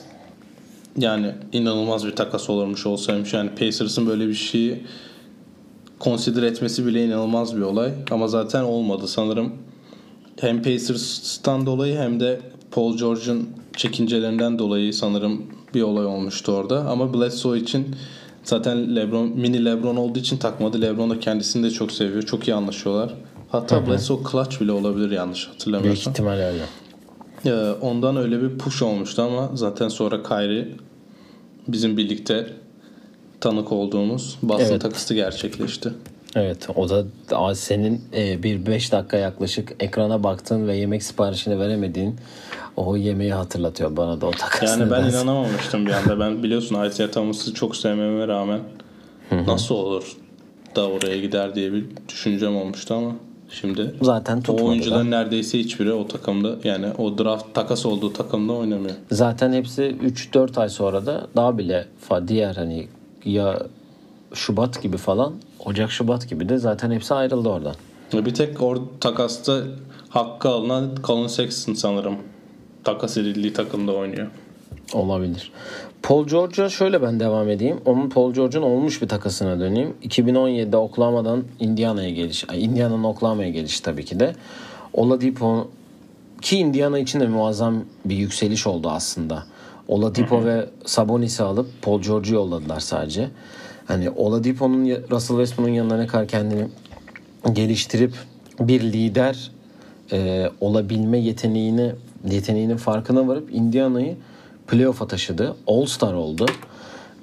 [0.97, 3.33] yani inanılmaz bir takas olurmuş olsaymış.
[3.33, 4.83] Yani Pacers'ın böyle bir şeyi
[6.01, 7.91] consider etmesi bile inanılmaz bir olay.
[8.11, 9.07] Ama zaten olmadı.
[9.07, 9.53] Sanırım
[10.39, 16.79] hem Pacers'tan dolayı hem de Paul George'un çekincelerinden dolayı sanırım bir olay olmuştu orada.
[16.89, 17.95] Ama Bledsoe için
[18.43, 20.81] zaten LeBron mini LeBron olduğu için takmadı.
[20.81, 22.21] LeBron da kendisini de çok seviyor.
[22.23, 23.13] Çok iyi anlaşıyorlar.
[23.49, 26.11] Hatta Bledsoe clutch bile olabilir yanlış Büyük hatırlamıyorsam.
[26.13, 26.63] ihtimal öyle.
[27.45, 30.67] Ee, ondan öyle bir push olmuştu ama zaten sonra Kyrie
[31.67, 32.47] bizim birlikte
[33.41, 34.81] tanık olduğumuz basın Evet.
[34.81, 35.91] takısı gerçekleşti.
[36.35, 37.05] Evet o da
[37.55, 42.15] senin e, bir 5 dakika yaklaşık ekrana baktığın ve yemek siparişini veremediğin
[42.77, 44.69] o yemeği hatırlatıyor bana da o takas.
[44.79, 45.17] Yani ben nedense.
[45.17, 46.19] inanamamıştım bir anda.
[46.19, 48.59] Ben biliyorsun Isaiah Thomas'ı çok sevmeme rağmen
[49.31, 50.15] nasıl olur
[50.75, 53.11] da oraya gider diye bir düşüncem olmuştu ama
[53.49, 54.65] şimdi Zaten o tutmadı da.
[54.65, 58.95] oyuncuların neredeyse hiçbiri o takımda yani o draft takas olduğu takımda oynamıyor.
[59.11, 59.81] Zaten hepsi
[60.33, 61.88] 3-4 ay sonra da daha bile
[62.27, 62.88] diğer hani
[63.25, 63.59] ya
[64.33, 65.33] Şubat gibi falan
[65.65, 67.75] Ocak Şubat gibi de zaten hepsi ayrıldı oradan.
[68.13, 69.61] Bir tek or takasta
[70.09, 72.15] hakkı alınan Colin Sexton sanırım
[72.86, 74.28] takas edildiği takımda oynuyor.
[74.93, 75.52] Olabilir.
[76.04, 77.78] Paul George'a şöyle ben devam edeyim.
[77.86, 79.93] Onun Paul George'un olmuş bir takasına döneyim.
[80.04, 82.45] 2017'de Oklahoma'dan Indiana'ya geliş.
[82.54, 84.36] Indiana'nın Oklahoma'ya geliş tabii ki de.
[84.93, 85.67] Oladipo
[86.41, 89.43] ki Indiana için de muazzam bir yükseliş oldu aslında.
[89.88, 93.30] Oladipo ve Sabonis'i alıp Paul George'u yolladılar sadece.
[93.86, 96.67] Hani Oladipo'nun Russell Westbrook'un yanına ne kadar kendini
[97.54, 98.13] geliştirip
[98.60, 99.52] bir lider
[100.12, 101.91] e, olabilme yeteneğini
[102.33, 104.15] yeteneğinin farkına varıp Indiana'yı
[104.67, 105.55] playoff'a taşıdı.
[105.67, 106.45] All Star oldu.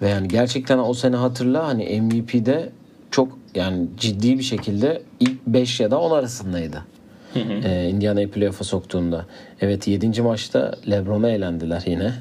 [0.02, 2.70] Ve yani gerçekten o sene hatırla hani MVP'de
[3.10, 6.84] çok yani ciddi bir şekilde ilk 5 ya da 10 arasındaydı.
[7.34, 9.26] Ee, Indiana'yı playoff'a soktuğunda.
[9.60, 10.22] Evet 7.
[10.22, 12.12] maçta LeBron'a elendiler yine.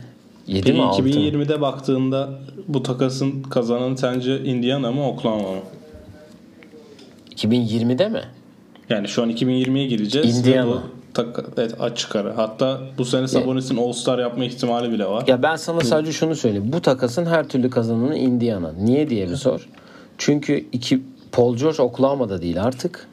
[0.47, 1.09] 7 Peki mi 6 mı?
[1.09, 2.29] 2020'de baktığında
[2.67, 5.61] bu takasın kazananı sence Indiana mı Oklahoma mı?
[7.35, 8.21] 2020'de mi?
[8.89, 10.39] Yani şu an 2020'ye gireceğiz.
[10.39, 10.67] Indiana.
[10.67, 10.81] Bu
[11.13, 12.37] tak- evet, açık ara.
[12.37, 15.23] Hatta bu sene Sabonis'in All-Star yapma ihtimali bile var.
[15.27, 16.69] Ya ben sana sadece şunu söyleyeyim.
[16.73, 18.71] Bu takasın her türlü kazananı Indiana.
[18.73, 19.67] Niye diye bir sor.
[20.17, 23.07] Çünkü iki, Paul George Oklahoma'da değil artık.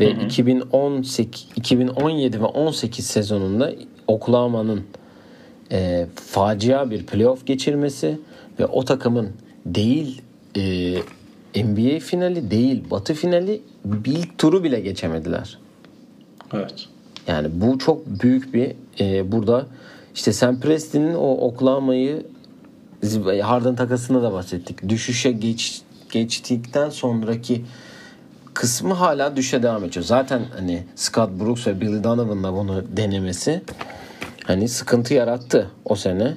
[0.00, 3.72] Ve 2018, 2017 ve 18 sezonunda
[4.06, 4.82] Oklahoma'nın
[5.72, 8.18] e, facia bir playoff geçirmesi
[8.60, 9.28] ve o takımın
[9.66, 10.22] değil
[10.56, 10.94] e,
[11.64, 15.58] NBA finali değil Batı finali bir turu bile geçemediler.
[16.54, 16.88] Evet.
[17.28, 19.66] Yani bu çok büyük bir e, burada
[20.14, 22.26] işte Sam Preston'in o Oklahoma'yı
[23.42, 24.88] Harden takasında da bahsettik.
[24.88, 27.64] Düşüşe geç, geçtikten sonraki
[28.54, 30.04] kısmı hala düşe devam ediyor.
[30.04, 33.62] Zaten hani Scott Brooks ve Billy Donovan'la bunu denemesi
[34.44, 36.34] hani sıkıntı yarattı o sene.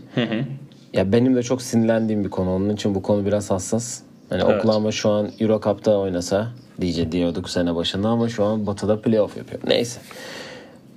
[0.94, 2.56] Ya benim de çok sinirlendiğim bir konu.
[2.56, 4.00] Onun için bu konu biraz hassas.
[4.30, 4.60] Hani Evet.
[4.60, 6.48] Oklahoma şu an Euro Cup'ta oynasa
[6.82, 9.62] diye diyorduk sene başında ama şu an Batı'da playoff yapıyor.
[9.68, 10.00] Neyse.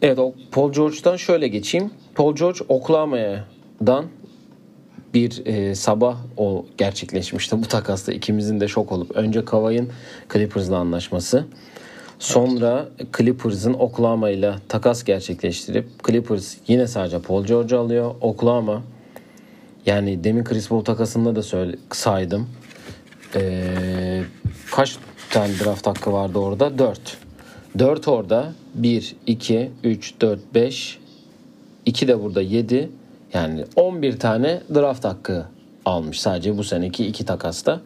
[0.03, 0.19] Evet
[0.53, 1.91] Paul George'dan şöyle geçeyim.
[2.15, 4.05] Paul George Oklahoma'dan
[5.15, 8.13] bir e, sabah o gerçekleşmişti bu takasta.
[8.13, 9.91] İkimizin de şok olup önce Kawhi'nin
[10.33, 11.45] Clippers'la anlaşması
[12.19, 18.15] sonra Clippers'ın Oklahoma ile takas gerçekleştirip Clippers yine sadece Paul George alıyor.
[18.21, 18.83] Oklahoma
[19.87, 22.49] yani demin Chris Paul takasında da söyle, saydım.
[23.35, 24.23] Ee,
[24.71, 24.97] kaç
[25.31, 26.79] tane draft hakkı vardı orada?
[26.79, 27.17] 4
[27.79, 30.99] 4 orada 1 2 3 4 5
[31.87, 32.91] 2 de burada 7
[33.35, 35.47] yani 11 tane draft hakkı
[35.85, 37.81] almış sadece bu seneki iki takasta.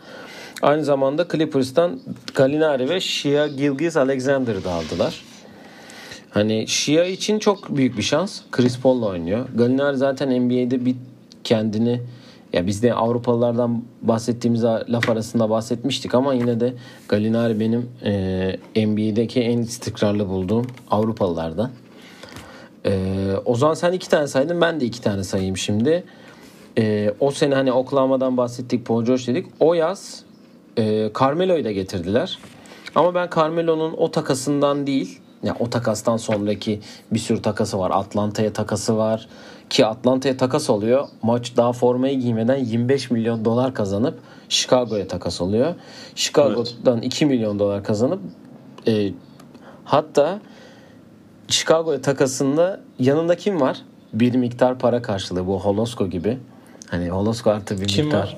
[0.62, 2.01] Aynı zamanda Clippers'tan
[2.35, 5.22] Gallinari ve Shia Gilgis Alexander'ı da aldılar.
[6.31, 8.40] Hani Shia için çok büyük bir şans.
[8.53, 9.49] Chris Paul'la oynuyor.
[9.55, 10.94] Gallinari zaten NBA'de bir
[11.44, 12.01] kendini
[12.53, 16.75] ya biz de Avrupalılardan bahsettiğimiz laf arasında bahsetmiştik ama yine de
[17.09, 21.71] Gallinari benim e, NBA'deki en istikrarlı bulduğum Avrupalılardan.
[22.87, 26.05] E, o zaman sen iki tane saydın ben de iki tane sayayım şimdi.
[26.79, 29.47] E, o sene hani Oklahoma'dan bahsettik Paul George dedik.
[29.61, 30.25] O yaz
[30.79, 32.39] e, Carmelo'yu da getirdiler.
[32.95, 36.81] Ama ben Carmelo'nun o takasından değil yani o takastan sonraki
[37.11, 37.91] bir sürü takası var.
[37.95, 39.29] Atlanta'ya takası var.
[39.71, 41.09] Ki Atlanta'ya takas oluyor.
[41.23, 45.75] Maç daha formayı giymeden 25 milyon dolar kazanıp Chicago'ya takas oluyor.
[46.15, 47.05] Chicago'dan evet.
[47.05, 48.21] 2 milyon dolar kazanıp
[48.87, 49.13] e,
[49.85, 50.41] hatta
[51.49, 53.83] Chicago'ya takasında yanında kim var?
[54.13, 56.39] Bir miktar para karşılığı bu Holosko gibi.
[56.91, 58.21] Hani Holosko artı bir kim miktar.
[58.21, 58.37] Var?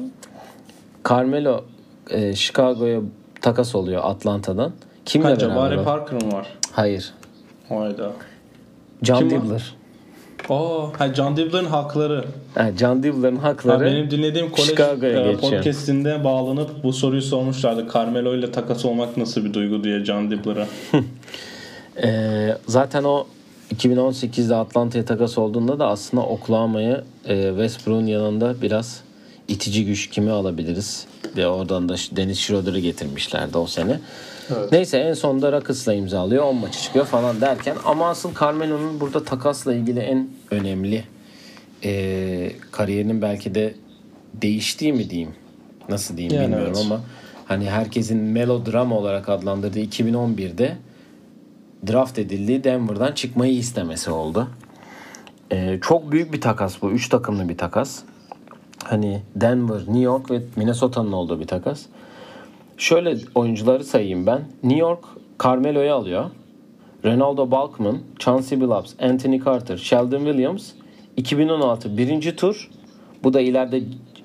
[1.08, 1.64] Carmelo
[2.10, 3.00] e, Chicago'ya
[3.40, 4.72] takas oluyor Atlanta'dan.
[5.04, 5.54] Kimle ha, beraber?
[5.54, 6.46] Jabari Parker mı var?
[6.72, 7.14] Hayır.
[7.68, 8.12] Hayda.
[9.02, 9.77] John Kim Dibbler.
[10.48, 12.24] Oo, ha John Dibbler'ın hakları.
[12.54, 17.86] Ha, John Dibbler'ın hakları ha, benim dinlediğim kolej e, podcastinde bağlanıp bu soruyu sormuşlardı.
[17.94, 20.66] Carmelo ile takas olmak nasıl bir duygu diye John Dibbler'a.
[22.02, 23.26] e, zaten o
[23.74, 29.00] 2018'de Atlanta'ya takas olduğunda da aslında Oklahoma'yı e, Westbrook'un yanında biraz
[29.48, 31.06] itici güç kimi alabiliriz?
[31.36, 34.00] Ve oradan da Dennis Schroeder'ı getirmişlerdi o sene.
[34.56, 34.72] Evet.
[34.72, 36.44] Neyse en sonunda Rockets'la imzalıyor.
[36.44, 41.04] 10 maçı çıkıyor falan derken ama asıl Carmelo'nun burada takasla ilgili en önemli
[41.84, 43.74] e, kariyerinin belki de
[44.34, 45.32] değiştiği mi diyeyim?
[45.88, 46.86] Nasıl diyeyim yani bilmiyorum evet.
[46.86, 47.00] ama
[47.46, 50.76] hani herkesin melodrama olarak adlandırdığı 2011'de
[51.86, 54.48] draft edildiği Denver'dan çıkmayı istemesi oldu.
[55.50, 56.90] E, çok büyük bir takas bu.
[56.90, 58.02] 3 takımlı bir takas.
[58.84, 61.82] Hani Denver, New York ve Minnesota'nın olduğu bir takas.
[62.76, 64.42] Şöyle oyuncuları sayayım ben.
[64.62, 65.04] New York
[65.44, 66.30] Carmelo'yu alıyor.
[67.04, 70.72] Ronaldo Balkman, Chauncey Billups, Anthony Carter, Sheldon Williams
[71.16, 72.70] 2016 birinci tur.
[73.24, 73.82] Bu da ileride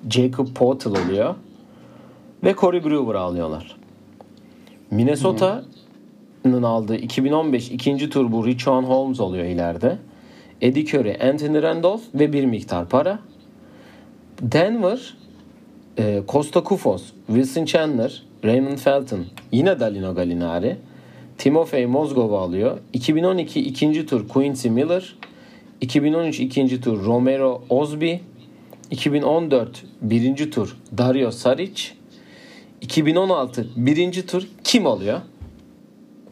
[0.10, 1.36] Jacob Portal oluyor.
[2.44, 3.76] Ve Corey Brewer alıyorlar.
[4.92, 9.98] Minnesota'nın aldığı 2015 ikinci tur bu Richaun Holmes oluyor ileride.
[10.62, 13.20] Eddie Curry, Anthony Randolph ve bir miktar para.
[14.42, 15.18] Denver,
[15.98, 20.78] e, Costa Kufos, Wilson Chandler, Raymond Felton, yine Dalino Gallinari,
[21.38, 22.78] Timofey Mozgova alıyor.
[22.94, 25.16] 2012 ikinci tur Quincy Miller,
[25.82, 28.16] 2013 ikinci tur Romero Osby,
[28.92, 31.84] 2014 birinci tur Dario Saric,
[32.82, 35.22] 2016 birinci tur kim alıyor?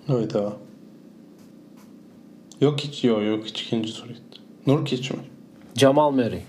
[0.09, 0.55] Evet abi.
[2.61, 4.39] Yok hiç yok yok hiç ikinci tur gitti.
[4.67, 5.19] Nurkic mi?
[5.75, 6.41] Jamal Murray.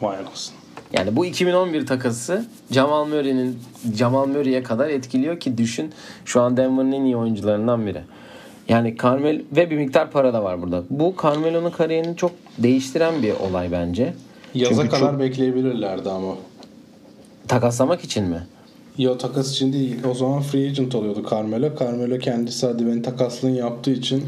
[0.00, 0.61] Vay anasını.
[0.92, 3.58] Yani bu 2011 takası Jamal Murray'nin
[3.96, 5.92] Jamal Murray'e kadar etkiliyor ki düşün
[6.24, 8.00] şu an Denver'ın en iyi oyuncularından biri.
[8.68, 10.82] Yani Carmel ve bir miktar para da var burada.
[10.90, 14.14] Bu Carmelo'nun kariyerini çok değiştiren bir olay bence.
[14.54, 15.20] Yaza Çünkü kadar çok...
[15.20, 16.34] bekleyebilirlerdi ama.
[17.48, 18.46] Takaslamak için mi?
[18.98, 19.96] Yo takas için değil.
[20.10, 21.70] O zaman free agent oluyordu Carmelo.
[21.80, 24.24] Carmelo kendisi hadi beni takaslığın yaptığı için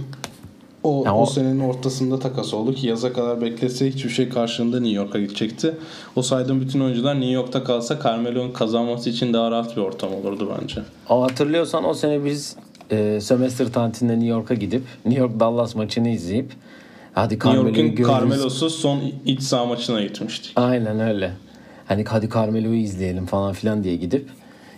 [0.84, 4.96] o, o, o senenin ortasında takas oldu ki yaza kadar beklese hiçbir şey karşılığında New
[4.96, 5.74] York'a gidecekti.
[6.16, 10.52] O saydığım bütün oyuncular New York'ta kalsa Carmelo'nun kazanması için daha rahat bir ortam olurdu
[10.60, 10.80] bence.
[11.08, 12.56] O hatırlıyorsan o sene biz
[12.90, 16.52] e, sömestr tatilinde New York'a gidip New York Dallas maçını izleyip
[17.12, 20.52] hadi Carmelo'yu New York'un Carmelo'su son iç saha maçına gitmiştik.
[20.56, 21.32] Aynen öyle.
[21.86, 24.28] Hani hadi Carmelo'yu izleyelim falan filan diye gidip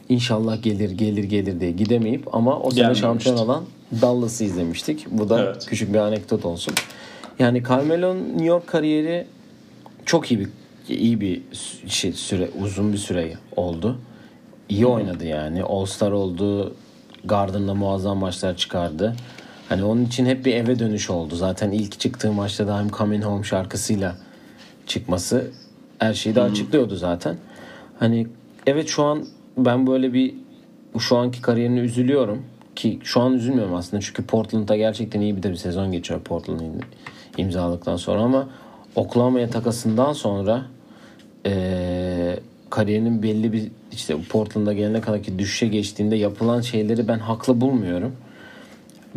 [0.09, 3.65] inşallah gelir gelir gelir diye gidemeyip ama o sene şampiyon olan
[4.03, 5.07] Dallas'ı izlemiştik.
[5.11, 5.67] Bu da evet.
[5.67, 6.75] küçük bir anekdot olsun.
[7.39, 9.27] Yani Carmelo'nun New York kariyeri
[10.05, 10.49] çok iyi bir
[10.89, 11.43] iyi bir
[11.87, 13.99] şey süre uzun bir süre oldu.
[14.69, 15.63] İyi oynadı yani.
[15.63, 16.75] All-Star oldu.
[17.25, 19.17] Garden'la muazzam maçlar çıkardı.
[19.69, 21.37] Hani onun için hep bir eve dönüş oldu.
[21.37, 24.17] Zaten ilk çıktığı maçta da I'm Coming Home şarkısıyla
[24.87, 25.51] çıkması
[25.99, 27.37] her şeyi de açıklıyordu zaten.
[27.99, 28.27] Hani
[28.67, 30.35] evet şu an ben böyle bir
[30.99, 32.43] şu anki kariyerini üzülüyorum
[32.77, 36.83] ki şu an üzülmüyorum aslında çünkü Portland'da gerçekten iyi bir de bir sezon geçiyor Portland'ın
[37.37, 38.49] imzaladıktan sonra ama
[38.95, 40.67] Oklahoma'ya takasından sonra
[41.47, 42.39] e,
[42.71, 48.17] kariyerinin belli bir işte Portland'a gelene kadarki düşüşe geçtiğinde yapılan şeyleri ben haklı bulmuyorum.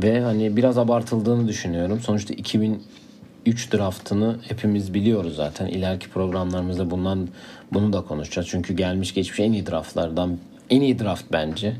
[0.03, 1.99] Ve hani biraz abartıldığını düşünüyorum.
[1.99, 5.67] Sonuçta 2003 draftını hepimiz biliyoruz zaten.
[5.67, 7.27] İleriki programlarımızda bundan
[7.73, 8.47] bunu da konuşacağız.
[8.51, 10.37] Çünkü gelmiş geçmiş en iyi draftlardan
[10.69, 11.75] en iyi draft bence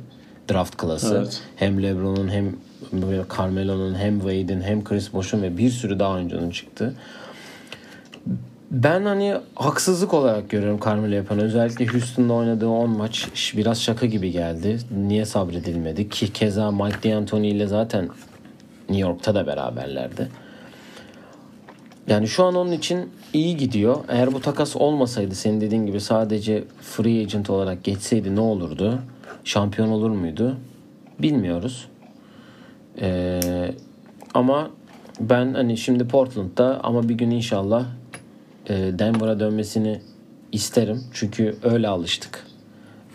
[0.50, 1.16] draft klası.
[1.18, 1.42] Evet.
[1.56, 2.56] Hem LeBron'un hem
[3.38, 6.94] Carmelo'nun hem Wade'in hem Chris Bosh'un ve bir sürü daha oyuncunun çıktı.
[8.72, 11.40] Ben hani haksızlık olarak görüyorum Carmelo yapan.
[11.40, 14.80] Özellikle Houston'da oynadığı 10 maç biraz şaka gibi geldi.
[14.98, 16.10] Niye sabredilmedi?
[16.10, 18.10] Ki keza Mike D'Antoni ile zaten
[18.90, 20.28] New York'ta da beraberlerdi.
[22.08, 23.98] Yani şu an onun için iyi gidiyor.
[24.08, 29.00] Eğer bu takas olmasaydı senin dediğin gibi sadece free agent olarak geçseydi ne olurdu?
[29.50, 30.58] Şampiyon olur muydu?
[31.20, 31.90] Bilmiyoruz.
[33.02, 33.72] Ee,
[34.34, 34.72] ama
[35.20, 37.86] ben hani şimdi Portland'da ama bir gün inşallah
[38.70, 40.02] e, Denver'a dönmesini
[40.52, 41.04] isterim.
[41.14, 42.46] Çünkü öyle alıştık.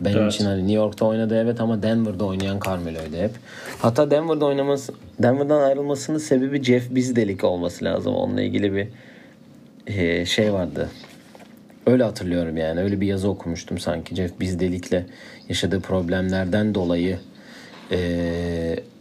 [0.00, 0.32] Benim Evet.
[0.34, 3.30] için hani New York'ta oynadı evet ama Denver'da oynayan Carmelo'ydu hep.
[3.78, 4.92] Hatta Denver'da oynaması,
[5.22, 8.14] Denver'dan ayrılmasının sebebi Jeff Bizdelik olması lazım.
[8.14, 8.88] Onunla ilgili bir
[9.86, 10.88] e, şey vardı.
[11.86, 12.80] Öyle hatırlıyorum yani.
[12.80, 14.14] Öyle bir yazı okumuştum sanki.
[14.14, 15.06] Jeff Bizdelik'le
[15.48, 17.18] yaşadığı problemlerden dolayı
[17.90, 17.98] e,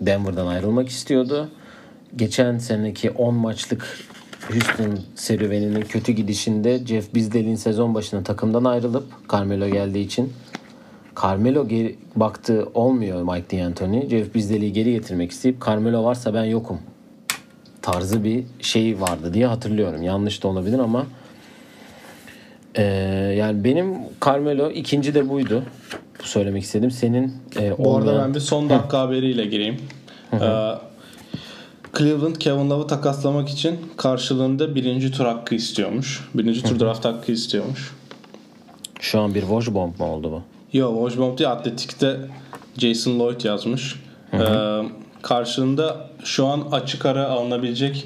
[0.02, 1.50] Denver'dan ayrılmak istiyordu.
[2.16, 3.98] Geçen seneki 10 maçlık
[4.48, 10.34] Houston serüveninin kötü gidişinde Jeff Bizdelik'in sezon başına takımdan ayrılıp Carmelo geldiği için
[11.24, 14.10] Carmelo geri baktı olmuyor Mike D'Antoni.
[14.10, 16.80] Jeff Bizdelik'i geri getirmek isteyip Carmelo varsa ben yokum
[17.82, 20.04] tarzı bir şey vardı diye hatırlıyorum.
[20.04, 21.06] Yanlış da olabilir ama
[22.78, 22.84] eee,
[23.38, 23.94] yani benim
[24.26, 25.64] Carmelo ikinci de buydu.
[26.24, 26.92] Bu söylemek istedim.
[26.92, 29.78] Senin e, Bu arada olmayan- ben bir son dakika haberiyle gireyim.
[30.34, 30.38] Ee,
[31.98, 36.30] Cleveland Kevin Love'ı takaslamak için karşılığında birinci tur hakkı istiyormuş.
[36.34, 37.92] Birinci tur draft hakkı istiyormuş.
[39.00, 40.42] şu an bir Woj bomb mu oldu bu?
[40.78, 42.18] Yo, Wojbomb değil Atletik'te
[42.78, 43.96] Jason Lloyd yazmış.
[44.34, 44.38] Ee,
[45.22, 48.06] karşılığında şu an açık ara alınabilecek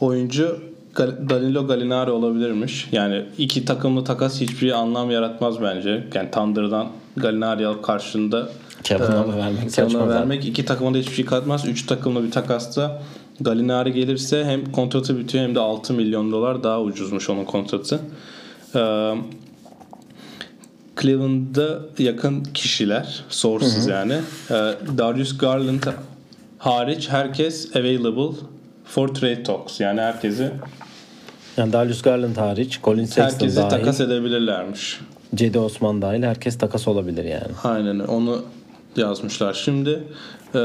[0.00, 0.60] oyuncu
[0.98, 2.88] Danilo Gallinari olabilirmiş.
[2.92, 6.04] Yani iki takımlı takas hiçbir anlam yaratmaz bence.
[6.14, 8.48] Yani Thunder'dan Gallinari alıp karşılığında
[8.84, 11.68] Kevin'a e, vermek Kevin'a vermek iki takıma da hiçbir şey katmaz.
[11.68, 13.02] Üç takımlı bir takasta
[13.40, 18.00] Gallinari gelirse hem kontratı bitiyor hem de 6 milyon dolar daha ucuzmuş onun kontratı.
[18.74, 19.14] Ee,
[21.00, 24.12] Cleveland'da yakın kişiler, sources yani.
[24.50, 24.54] Ee,
[24.98, 25.82] Darius Garland
[26.58, 28.36] hariç herkes available
[28.84, 29.80] for trade talks.
[29.80, 30.52] Yani herkesi
[31.58, 35.00] Yani Darius Garland hariç, Colin Sexton herkesi dahil, takas edebilirlermiş.
[35.34, 37.52] Cedi Osman dahil herkes takas olabilir yani.
[37.64, 38.44] Aynen onu
[38.96, 39.54] yazmışlar.
[39.54, 40.02] Şimdi
[40.54, 40.60] e,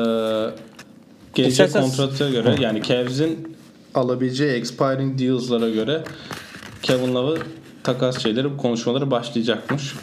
[1.36, 3.58] gelecek kontrata göre yani Cavs'in
[3.96, 6.04] alabileceği expiring deals'lara göre
[6.84, 7.38] Kevin Love'ı
[7.84, 9.96] takas şeyleri bu konuşmaları başlayacakmış.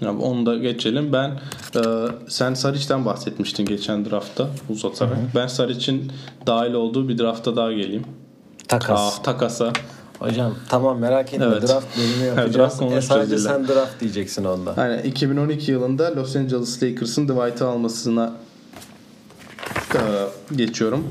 [0.00, 1.12] Ya onu da geçelim.
[1.12, 1.40] Ben
[1.76, 1.80] e,
[2.28, 5.18] sen Saric'ten bahsetmiştin geçen draftta uzatarak.
[5.34, 6.12] Ben Saric'in
[6.46, 8.04] dahil olduğu bir drafta daha geleyim.
[8.68, 9.00] Takas.
[9.00, 9.72] Ah takasa.
[10.18, 11.68] Hocam tamam merak etme Evet.
[11.68, 12.74] draft bölümü draft yapacağız.
[12.74, 13.48] e, konuşacağız sadece illa.
[13.48, 14.74] sen draft diyeceksin onda.
[14.76, 18.32] Yani 2012 yılında Los Angeles Lakers'ın Dwight'ı almasına
[19.94, 20.00] e,
[20.56, 21.06] geçiyorum.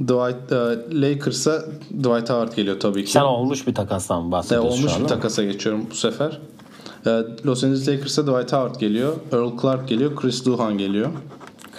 [0.00, 0.56] Dwight e,
[1.00, 3.10] Lakers'a Dwight Howard geliyor tabii ki.
[3.12, 5.06] Sen olmuş bir takastan mı E, bahsediyorsun olmuş şu bir an?
[5.08, 6.40] takasa geçiyorum bu sefer.
[7.06, 7.10] E,
[7.46, 9.12] Los Angeles Lakers'a Dwight Howard geliyor.
[9.32, 10.16] Earl Clark geliyor.
[10.16, 11.10] Chris Duhan geliyor.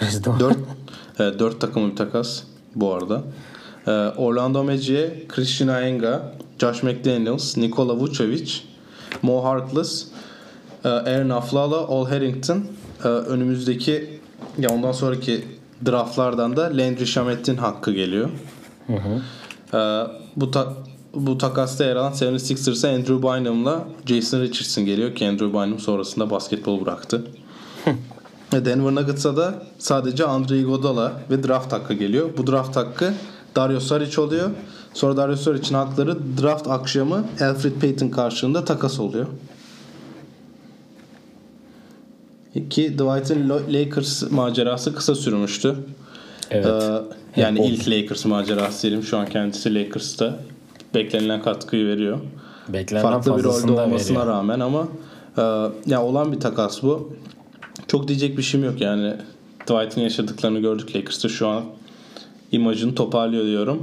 [0.00, 0.56] Chris Dört,
[1.20, 2.42] e, dört takımlı bir takas
[2.74, 3.22] bu arada.
[3.88, 8.52] E, Orlando Magic'e Christian Ayenga, Josh McDaniels, Nikola Vucevic,
[9.22, 10.06] Mo Harkless,
[10.84, 12.64] e, Aaron Aflala, Ol Harrington.
[13.04, 14.20] E, önümüzdeki
[14.58, 15.44] ya ondan sonraki
[15.86, 18.28] draftlardan da Landry Shamet'in hakkı geliyor.
[19.74, 19.78] E,
[20.36, 20.72] bu ta-
[21.14, 26.80] bu takasta yer alan 76ers'a Andrew Bynum'la Jason Richardson geliyor ki Andrew Bynum sonrasında basketbol
[26.84, 27.22] bıraktı.
[28.52, 32.30] Ve Denver Nuggets'a da sadece Andre Iguodala ve draft hakkı geliyor.
[32.36, 33.14] Bu draft hakkı
[33.58, 34.50] Dario Saric oluyor.
[34.94, 39.26] Sonra Dario Saric'in hakları draft akşamı Alfred Payton karşılığında takas oluyor.
[42.70, 45.76] Ki Dwight'ın Lakers macerası kısa sürmüştü.
[46.50, 46.66] Evet.
[47.36, 49.02] Ee, yani Hep o- ilk Lakers macerası diyelim.
[49.02, 50.38] Şu an kendisi Lakers'ta
[50.94, 52.18] beklenilen katkıyı veriyor.
[52.68, 54.26] Beklenen Farklı bir rolde olmasına veriyor.
[54.34, 54.88] rağmen ama
[55.38, 55.42] e,
[55.86, 57.12] ya olan bir takas bu.
[57.88, 59.14] Çok diyecek bir şeyim yok yani.
[59.66, 61.64] Dwight'ın yaşadıklarını gördük Lakers'ta şu an
[62.52, 63.80] imajını toparlıyor diyorum.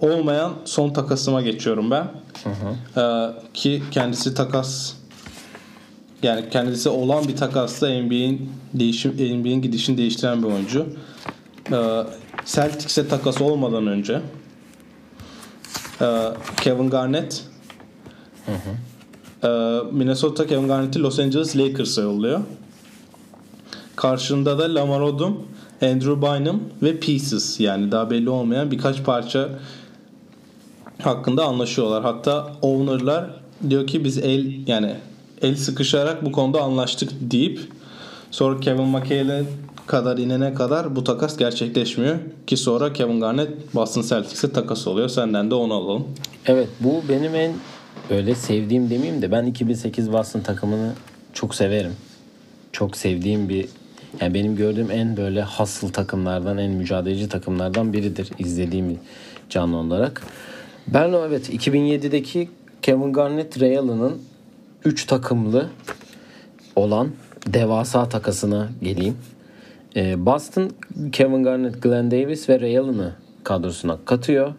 [0.00, 2.08] Olmayan son takasıma geçiyorum ben.
[2.96, 4.92] Ee, ki kendisi takas
[6.22, 10.86] yani kendisi olan bir takasla NBA'in değişim NBA'in gidişini değiştiren bir oyuncu.
[11.72, 12.02] Ee,
[12.46, 14.20] Celtics'e takas olmadan önce
[16.00, 16.28] ee,
[16.60, 17.44] Kevin Garnett
[19.44, 19.48] ee,
[19.92, 22.40] Minnesota Kevin Garnett'i Los Angeles Lakers'a yolluyor.
[23.96, 25.42] Karşında da Lamar Odom,
[25.82, 29.48] Andrew Bynum ve Pieces yani daha belli olmayan birkaç parça
[31.02, 32.02] hakkında anlaşıyorlar.
[32.02, 33.30] Hatta owner'lar
[33.70, 34.94] diyor ki biz el yani
[35.42, 37.60] el sıkışarak bu konuda anlaştık deyip
[38.30, 39.44] sonra Kevin McHale'e
[39.86, 42.16] kadar inene kadar bu takas gerçekleşmiyor
[42.46, 45.08] ki sonra Kevin Garnett Boston Celtics'e takas oluyor.
[45.08, 46.04] Senden de onu alalım.
[46.46, 47.52] Evet bu benim en
[48.10, 50.92] böyle sevdiğim demeyeyim de ben 2008 Boston takımını
[51.32, 51.92] çok severim.
[52.72, 53.68] Çok sevdiğim bir
[54.20, 58.98] Yani benim gördüğüm en böyle hasıl takımlardan, en mücadeleci takımlardan biridir izlediğim
[59.50, 60.22] canlı olarak.
[60.88, 62.48] Ben o evet 2007'deki
[62.82, 64.22] Kevin Garnett Ray Allen'ın
[64.84, 65.66] 3 takımlı
[66.76, 67.08] olan
[67.46, 69.16] devasa takasına geleyim.
[69.96, 70.70] Ee, Boston
[71.12, 73.12] Kevin Garnett, Glenn Davis ve Ray Allen'ı
[73.44, 74.54] kadrosuna katıyor.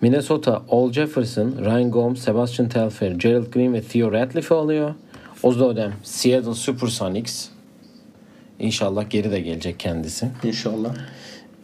[0.00, 4.94] Minnesota Al Jefferson, Ryan Gomes, Sebastian Telfair, Gerald Green ve Theo Ratliff'i alıyor.
[5.42, 7.48] O dönem Seattle Supersonics.
[8.60, 10.28] İnşallah geri de gelecek kendisi.
[10.44, 10.94] İnşallah.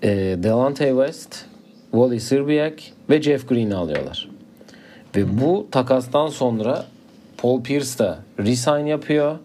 [0.02, 1.44] Ee, Delante West,
[1.90, 2.74] Wally Sirbiak
[3.10, 4.28] ve Jeff Green'i alıyorlar.
[5.16, 6.86] Ve bu takastan sonra
[7.36, 9.38] Paul Pierce da resign yapıyor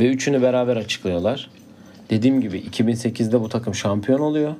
[0.00, 1.50] ve üçünü beraber açıklıyorlar.
[2.10, 4.54] Dediğim gibi 2008'de bu takım şampiyon oluyor.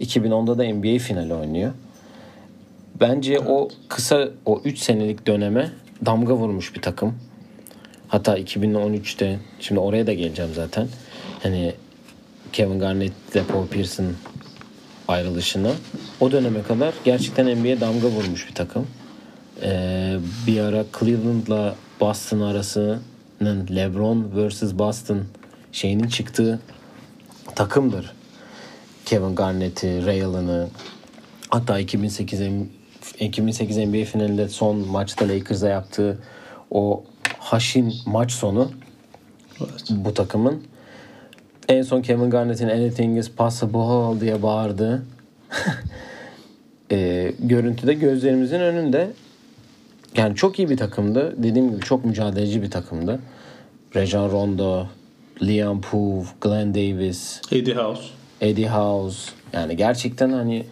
[0.00, 1.72] 2010'da da NBA finali oynuyor.
[3.00, 5.70] Bence o kısa o 3 senelik döneme
[6.06, 7.14] damga vurmuş bir takım.
[8.08, 10.88] Hatta 2013'te şimdi oraya da geleceğim zaten.
[11.42, 11.74] Hani
[12.52, 14.16] Kevin Garnett ile Paul Pierce'ın
[15.08, 15.72] ayrılışına
[16.20, 18.86] o döneme kadar gerçekten NBA'ye damga vurmuş bir takım.
[19.62, 24.62] Ee, bir ara Cleveland'la Boston arasının LeBron vs.
[24.62, 25.22] Boston
[25.72, 26.60] şeyinin çıktığı
[27.54, 28.12] takımdır.
[29.06, 30.68] Kevin Garnett'i, Ray Allen'ı
[31.50, 32.66] hatta 2008 M-
[33.20, 36.18] 2008 NBA finalinde son maçta Lakers'a yaptığı
[36.70, 37.04] o
[37.38, 38.70] haşin maç sonu
[39.60, 39.84] Evet.
[39.90, 40.62] bu takımın
[41.68, 45.02] en son Kevin Garnett'in anything is possible diye bağırdığı
[46.92, 49.10] e, görüntüde gözlerimizin önünde
[50.16, 51.34] yani çok iyi bir takımdı.
[51.42, 53.20] Dediğim gibi çok mücadeleci bir takımdı.
[53.96, 54.86] Rajon Rondo,
[55.42, 58.02] Liam Poove, Glenn Davis, Eddie House.
[58.40, 59.32] Eddie House.
[59.52, 60.66] Yani gerçekten hani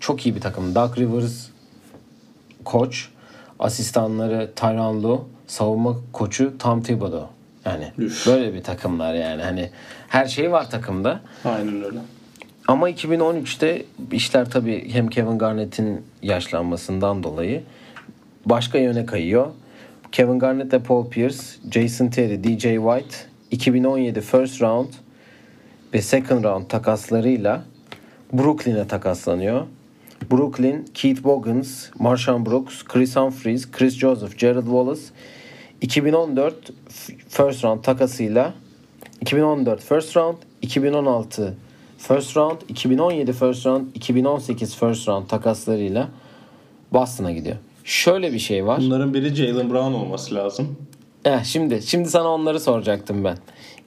[0.00, 0.74] çok iyi bir takım.
[0.74, 1.46] Doug Rivers
[2.64, 3.08] koç,
[3.58, 7.28] asistanları Tyronn Lue, savunma koçu Tom Thibodeau.
[7.70, 8.26] Yani Üf.
[8.26, 9.42] böyle bir takımlar yani.
[9.42, 9.70] Hani
[10.08, 11.20] her şey var takımda.
[11.44, 11.98] Aynen öyle.
[12.68, 17.62] Ama 2013'te işler tabii hem Kevin Garnett'in yaşlanmasından dolayı
[18.46, 19.46] başka yöne kayıyor.
[20.12, 21.38] Kevin Garnett ve Paul Pierce,
[21.70, 23.16] Jason Terry, DJ White
[23.50, 24.88] 2017 first round
[25.94, 27.64] ve second round takaslarıyla
[28.32, 29.66] Brooklyn'e takaslanıyor.
[30.30, 35.02] Brooklyn, Keith Bogans, Marshawn Brooks, Chris Humphries, Chris Joseph, Gerald Wallace
[35.80, 36.54] 2014
[36.88, 38.54] f- first round takasıyla
[39.20, 41.54] 2014 first round, 2016
[41.98, 46.08] first round, 2017 first round, 2018 first round takaslarıyla
[46.92, 47.56] Boston'a gidiyor.
[47.84, 48.80] Şöyle bir şey var.
[48.80, 50.76] Bunların biri Jalen Brown olması lazım.
[51.24, 53.38] Eh, şimdi şimdi sana onları soracaktım ben.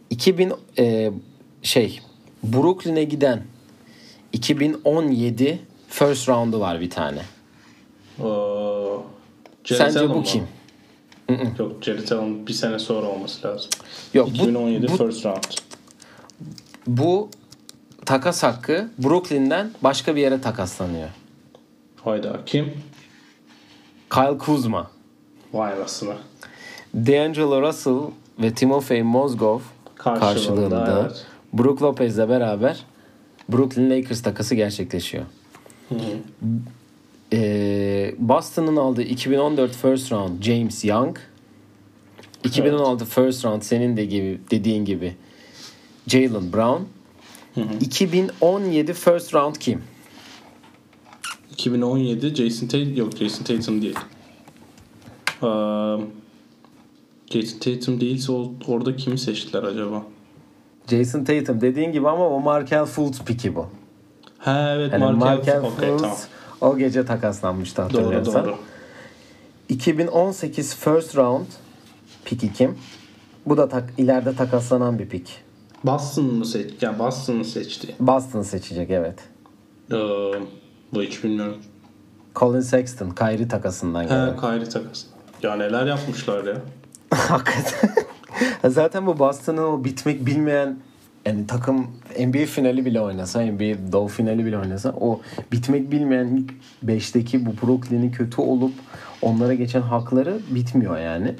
[0.09, 1.11] 2000 e,
[1.63, 1.99] şey
[2.43, 3.43] Brooklyn'e giden
[4.33, 7.19] 2017 first round'u var bir tane.
[8.19, 8.23] Ee,
[9.75, 10.23] Sence bu mı?
[10.23, 10.43] kim?
[11.59, 13.69] Yok Jared Allen bir sene sonra olması lazım.
[14.13, 15.43] Yok bu, 2017 bu, first round.
[16.88, 17.29] bu
[18.05, 21.09] takas hakkı Brooklyn'den başka bir yere takaslanıyor.
[22.03, 22.73] Hayda kim?
[24.13, 24.91] Kyle Kuzma,
[25.53, 26.15] Vay anasını.
[26.95, 28.01] D'Angelo Russell
[28.39, 29.59] ve Timofey Mozgov
[29.95, 31.25] Karşılığında, karşılığında evet.
[31.53, 32.86] Brook Lopez'le beraber
[33.49, 35.23] Brooklyn Lakers takası gerçekleşiyor.
[37.34, 41.17] Ee, Boston'ın aldığı 2014 first round James Young.
[42.43, 45.15] 2016 first round senin de gibi dediğin gibi
[46.07, 46.81] Jalen Brown.
[47.81, 49.81] 2017 first round kim?
[51.51, 53.99] 2017 Jason Tatum yok Jason Tatum değil.
[55.43, 55.47] Ee,
[57.31, 58.31] Jason Tatum değilse
[58.67, 60.03] orada kimi seçtiler acaba?
[60.89, 63.67] Jason Tatum dediğin gibi ama o Markel Fultz piki bu.
[64.38, 65.61] Ha evet Yani Markel.
[65.61, 66.17] Markel Fultz tamam.
[66.62, 68.45] O gece takaslanmıştı Doğru hatırlıyorsan.
[68.45, 68.58] doğru.
[69.70, 71.45] 2018 first round
[72.26, 72.78] piki kim?
[73.45, 75.43] Bu da tak, ileride takaslanan bir pik.
[75.84, 76.86] Boston mı seçti?
[76.86, 77.95] Yani Boston'ı seçti.
[77.99, 79.20] Boston seçecek evet.
[79.91, 79.95] Ee,
[80.93, 81.58] bu hiç bilmiyorum.
[82.36, 84.34] Colin Sexton, Kyrie takasından gelen.
[84.34, 85.08] He Kyrie takası.
[85.43, 86.58] Ya neler yapmışlar ya.
[87.10, 87.89] Hakikaten.
[88.70, 90.80] Zaten bu Boston'ın o bitmek bilmeyen
[91.26, 91.88] yani takım
[92.19, 95.21] NBA finali bile oynasa, NBA Doğu finali bile oynasa o
[95.51, 96.51] bitmek bilmeyen ilk
[96.86, 98.74] 5'teki bu Brooklyn'in kötü olup
[99.21, 101.36] onlara geçen hakları bitmiyor yani.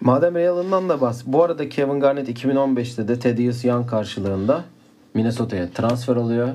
[0.00, 1.22] Madem Ray Allen'dan da bahs.
[1.26, 4.64] Bu arada Kevin Garnett 2015'te de Thaddeus Young karşılığında
[5.14, 6.48] Minnesota'ya transfer oluyor.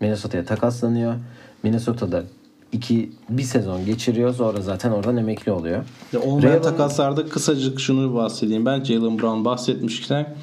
[0.00, 1.14] Minnesota'ya takaslanıyor.
[1.62, 2.22] Minnesota'da
[2.72, 4.34] iki bir sezon geçiriyor.
[4.34, 5.84] Sonra zaten oradan emekli oluyor.
[6.12, 8.66] Ya olmayan Ray takaslarda kısacık şunu bahsedeyim.
[8.66, 10.34] Ben Jalen Brown bahsetmişken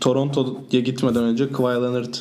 [0.00, 2.14] Toronto'ya gitmeden önce Kawhi Leonard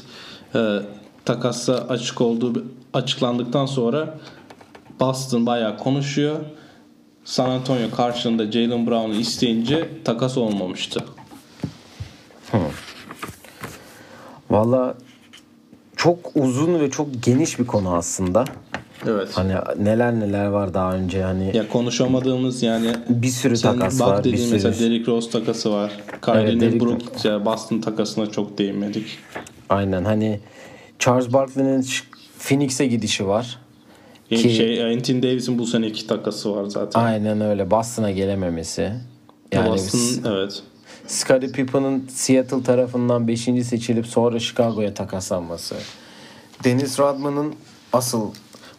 [0.55, 0.84] e,
[1.26, 4.18] takasa açık olduğu açıklandıktan sonra
[4.99, 6.36] Boston bayağı konuşuyor.
[7.24, 11.03] San Antonio karşılığında Jalen Brown'u isteyince takas olmamıştı.
[14.49, 14.95] Valla
[15.95, 18.45] çok uzun ve çok geniş bir konu aslında.
[19.07, 19.29] Evet.
[19.33, 24.23] Hani neler neler var daha önce hani Ya konuşamadığımız yani bir sürü takas var.
[24.23, 24.51] Bir sürü.
[24.53, 25.91] mesela Derrick Rose takası var.
[26.25, 29.05] Kyrie'nin Derrick Brook ya Boston takasına çok değinmedik.
[29.69, 30.39] Aynen hani
[30.99, 31.85] Charles Barkley'nin
[32.39, 33.59] Phoenix'e gidişi var.
[34.29, 36.99] Yani Ki- şey Anthony Davis'in bu sene iki takası var zaten.
[37.01, 37.71] Aynen öyle.
[37.71, 38.91] Boston'a gelememesi.
[39.51, 40.63] Yani Boston evet.
[41.07, 43.41] Scottie Pippen'ın Seattle tarafından 5.
[43.41, 45.75] seçilip sonra Chicago'ya takaslanması.
[46.63, 47.53] Dennis Rodman'ın
[47.93, 48.31] asıl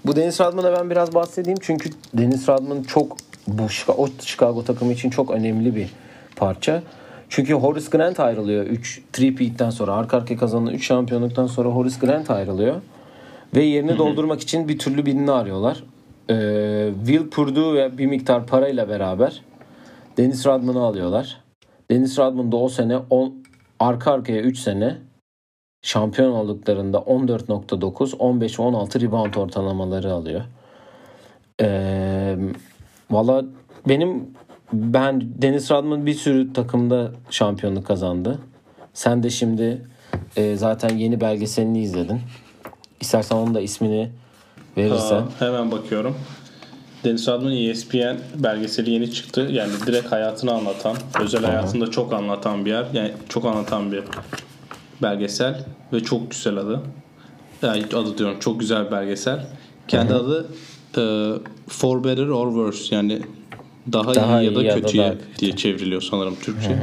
[0.05, 3.63] bu Dennis Rodman'a ben biraz bahsedeyim çünkü Dennis Rodman çok bu
[3.97, 5.89] o Chicago takımı için çok önemli bir
[6.37, 6.83] parça.
[7.29, 12.31] Çünkü Horace Grant ayrılıyor 3 3-peat'ten sonra arka arkaya kazanılan 3 şampiyonluktan sonra Horace Grant
[12.31, 12.77] ayrılıyor.
[13.55, 15.85] Ve yerini doldurmak için bir türlü birini arıyorlar.
[16.31, 19.43] Ee, Will Purdue ve bir miktar parayla beraber
[20.17, 21.41] Dennis Rodman'ı alıyorlar.
[21.91, 23.35] Dennis Rodman da o sene 10
[23.81, 24.97] arka arkaya 3 sene
[25.83, 30.43] şampiyon olduklarında 14.9, 15 ve 16 rebound ortalamaları alıyor.
[31.61, 32.37] Ee,
[33.11, 33.45] Valla
[33.89, 34.31] benim
[34.73, 38.39] ben Dennis Rodman bir sürü takımda şampiyonluk kazandı.
[38.95, 39.83] Sen de şimdi
[40.37, 42.21] e, zaten yeni belgeselini izledin.
[43.01, 44.11] İstersen onun da ismini
[44.77, 45.17] verirsen.
[45.17, 46.17] Aa, hemen bakıyorum.
[47.05, 49.49] Dennis Rodman ESPN belgeseli yeni çıktı.
[49.51, 52.87] Yani direkt hayatını anlatan, özel hayatını da çok anlatan bir yer.
[52.93, 54.03] Yani çok anlatan bir
[55.03, 56.81] belgesel ve çok güzel adı.
[57.63, 59.47] Yani adı diyorum çok güzel bir belgesel.
[59.89, 60.49] Kendi adı
[60.99, 61.03] e,
[61.69, 63.23] For Better or Worse yani
[63.93, 65.39] daha, Daha iyi ya da iyi ya da kötüye daha kötü.
[65.39, 66.79] diye çevriliyor sanırım Türkçe.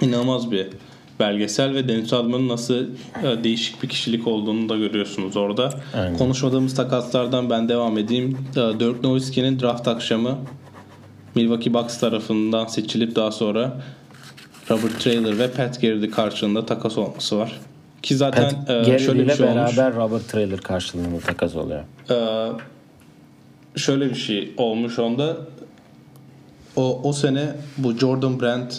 [0.00, 0.68] İnanılmaz bir
[1.20, 5.70] belgesel ve Dennis Rodman'ın nasıl e, değişik bir kişilik olduğunu da görüyorsunuz orada.
[5.94, 6.18] Aynen.
[6.18, 8.38] Konuşmadığımız takaslardan ben devam edeyim.
[8.52, 10.38] E, Dirk Nowitzki'nin draft akşamı
[11.34, 13.82] Milwaukee Bucks tarafından seçilip daha sonra
[14.72, 17.60] Robert Traylor ve Pat Garrett karşılığında takas olması var.
[18.02, 19.76] Ki zaten Pat e, şöyle bir şey olmuş.
[19.76, 21.82] beraber Robert Traylor karşılığında takas oluyor.
[22.10, 22.48] Ee,
[23.76, 25.36] şöyle bir şey olmuş onda.
[26.76, 28.70] O o sene bu Jordan Brand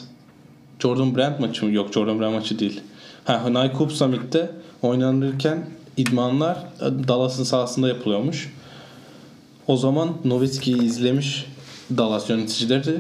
[0.80, 1.72] Jordan Brand maçı mı?
[1.72, 2.82] Yok Jordan Brand maçı değil.
[3.26, 5.66] Ha, Nike Cup Summit'te oynanırken
[5.98, 8.54] idmanlar e, Dallas'ın sahasında yapılıyormuş.
[9.68, 11.46] O zaman Nowitzki'yi izlemiş
[11.98, 12.96] Dallas yöneticileri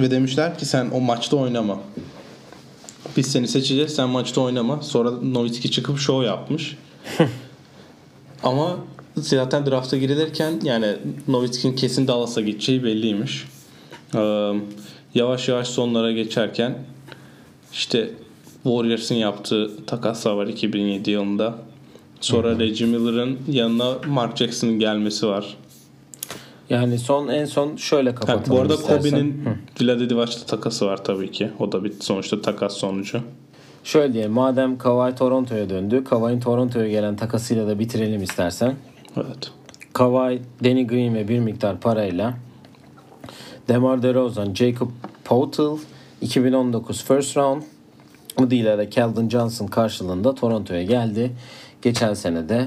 [0.00, 1.78] ve demişler ki sen o maçta oynama.
[3.18, 4.82] Biz seni seçeceğiz sen maçta oynama.
[4.82, 6.76] Sonra Nowitzki çıkıp show yapmış.
[8.42, 8.76] Ama
[9.16, 10.96] zaten drafta girilirken yani
[11.28, 13.44] Nowitzki'nin kesin Dallas'a gideceği belliymiş.
[14.14, 14.52] Ee,
[15.14, 16.78] yavaş yavaş sonlara geçerken
[17.72, 18.10] işte
[18.62, 21.58] Warriors'ın yaptığı takaslar var 2007 yılında.
[22.20, 25.56] Sonra Reggie Miller'ın yanına Mark Jackson'ın gelmesi var.
[26.70, 28.76] Yani son en son şöyle Ha, kapatalım bu arada.
[28.76, 29.44] Kobe'nin
[29.80, 31.50] Vlade Divac'la takası var tabii ki.
[31.58, 33.20] O da bir sonuçta takas sonucu.
[33.84, 36.04] Şöyle diye madem Kawhi Toronto'ya döndü.
[36.04, 38.74] Kawhi'nin Toronto'ya gelen takasıyla da bitirelim istersen.
[39.16, 39.50] Evet.
[39.92, 42.34] Kawhi, Danny Green ve bir miktar parayla
[43.68, 44.88] DeMar DeRozan, Jacob
[45.24, 45.76] Poeltl
[46.20, 47.62] 2019 first round
[48.36, 51.30] adıyla da Keldon Johnson karşılığında Toronto'ya geldi.
[51.82, 52.66] Geçen sene de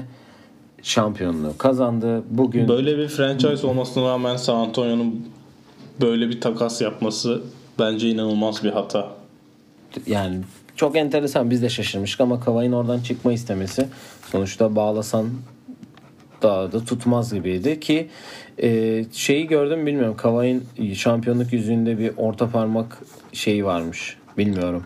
[0.82, 2.22] şampiyonluğu kazandı.
[2.30, 5.26] Bugün Böyle bir franchise olmasına rağmen San Antonio'nun
[6.00, 7.42] böyle bir takas yapması
[7.78, 9.08] bence inanılmaz bir hata.
[10.06, 10.38] yani
[10.76, 11.50] çok enteresan.
[11.50, 13.86] Biz de şaşırmıştık ama Kawhi'nin oradan çıkma istemesi
[14.32, 15.26] sonuçta bağlasan
[16.42, 18.08] daha da tutmaz gibiydi ki
[18.62, 20.16] e, şeyi gördüm bilmiyorum.
[20.16, 22.98] Kawhi'nin şampiyonluk yüzüğünde bir orta parmak
[23.32, 24.16] şeyi varmış.
[24.38, 24.84] Bilmiyorum.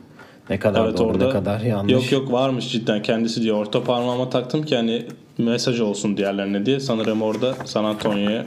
[0.51, 1.93] Ne kadar Evet doğru orada ne kadar yanlış.
[1.93, 3.03] Yok yok varmış cidden.
[3.03, 5.07] Kendisi diyor orta parmağıma taktım ki hani
[5.39, 8.47] mesaj olsun diğerlerine diye sanırım orada San Antonio'ya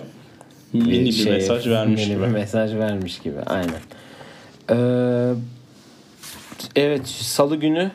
[0.74, 2.26] mini bir şey, mesaj vermiş mini gibi.
[2.26, 3.80] bir mesaj vermiş gibi aynen
[4.72, 5.34] Ee,
[6.76, 7.92] evet salı günü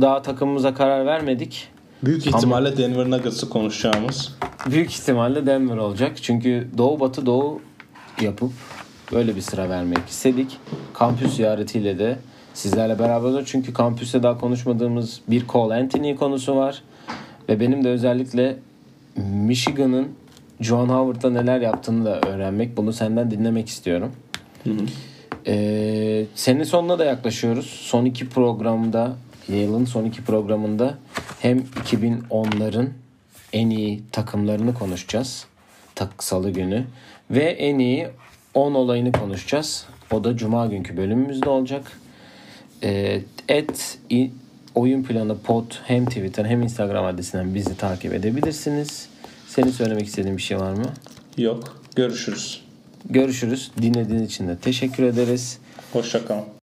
[0.00, 1.68] daha takımımıza karar vermedik
[2.02, 4.36] Büyük ihtimalle Denver Nuggets'ı konuşacağımız.
[4.70, 6.12] Büyük ihtimalle Denver olacak.
[6.22, 7.60] Çünkü Doğu Batı Doğu
[8.20, 8.52] yapıp
[9.12, 10.58] böyle bir sıra vermek istedik.
[10.94, 12.18] Kampüs ziyaretiyle de
[12.54, 13.48] sizlerle beraber olacağız.
[13.50, 16.82] Çünkü kampüste daha konuşmadığımız bir Cole Anthony konusu var.
[17.52, 18.56] Ve benim de özellikle
[19.16, 20.08] Michigan'ın
[20.60, 22.76] John Howard'la neler yaptığını da öğrenmek.
[22.76, 24.12] Bunu senden dinlemek istiyorum.
[25.46, 27.66] Ee, senin sonuna da yaklaşıyoruz.
[27.66, 29.16] Son iki programda
[29.48, 30.98] yılın son iki programında
[31.40, 32.88] hem 2010'ların
[33.52, 35.46] en iyi takımlarını konuşacağız.
[35.94, 36.84] Tak salı günü
[37.30, 38.08] ve en iyi
[38.54, 39.86] 10 olayını konuşacağız.
[40.10, 41.92] O da cuma günkü bölümümüzde olacak.
[42.82, 43.98] Ee, et
[44.74, 49.08] oyun planı pod hem Twitter hem Instagram adresinden bizi takip edebilirsiniz.
[49.48, 50.92] Senin söylemek istediğin bir şey var mı?
[51.38, 51.82] Yok.
[51.96, 52.64] Görüşürüz.
[53.10, 53.70] Görüşürüz.
[53.82, 55.58] Dinlediğiniz için de teşekkür ederiz.
[55.92, 56.61] Hoşçakalın.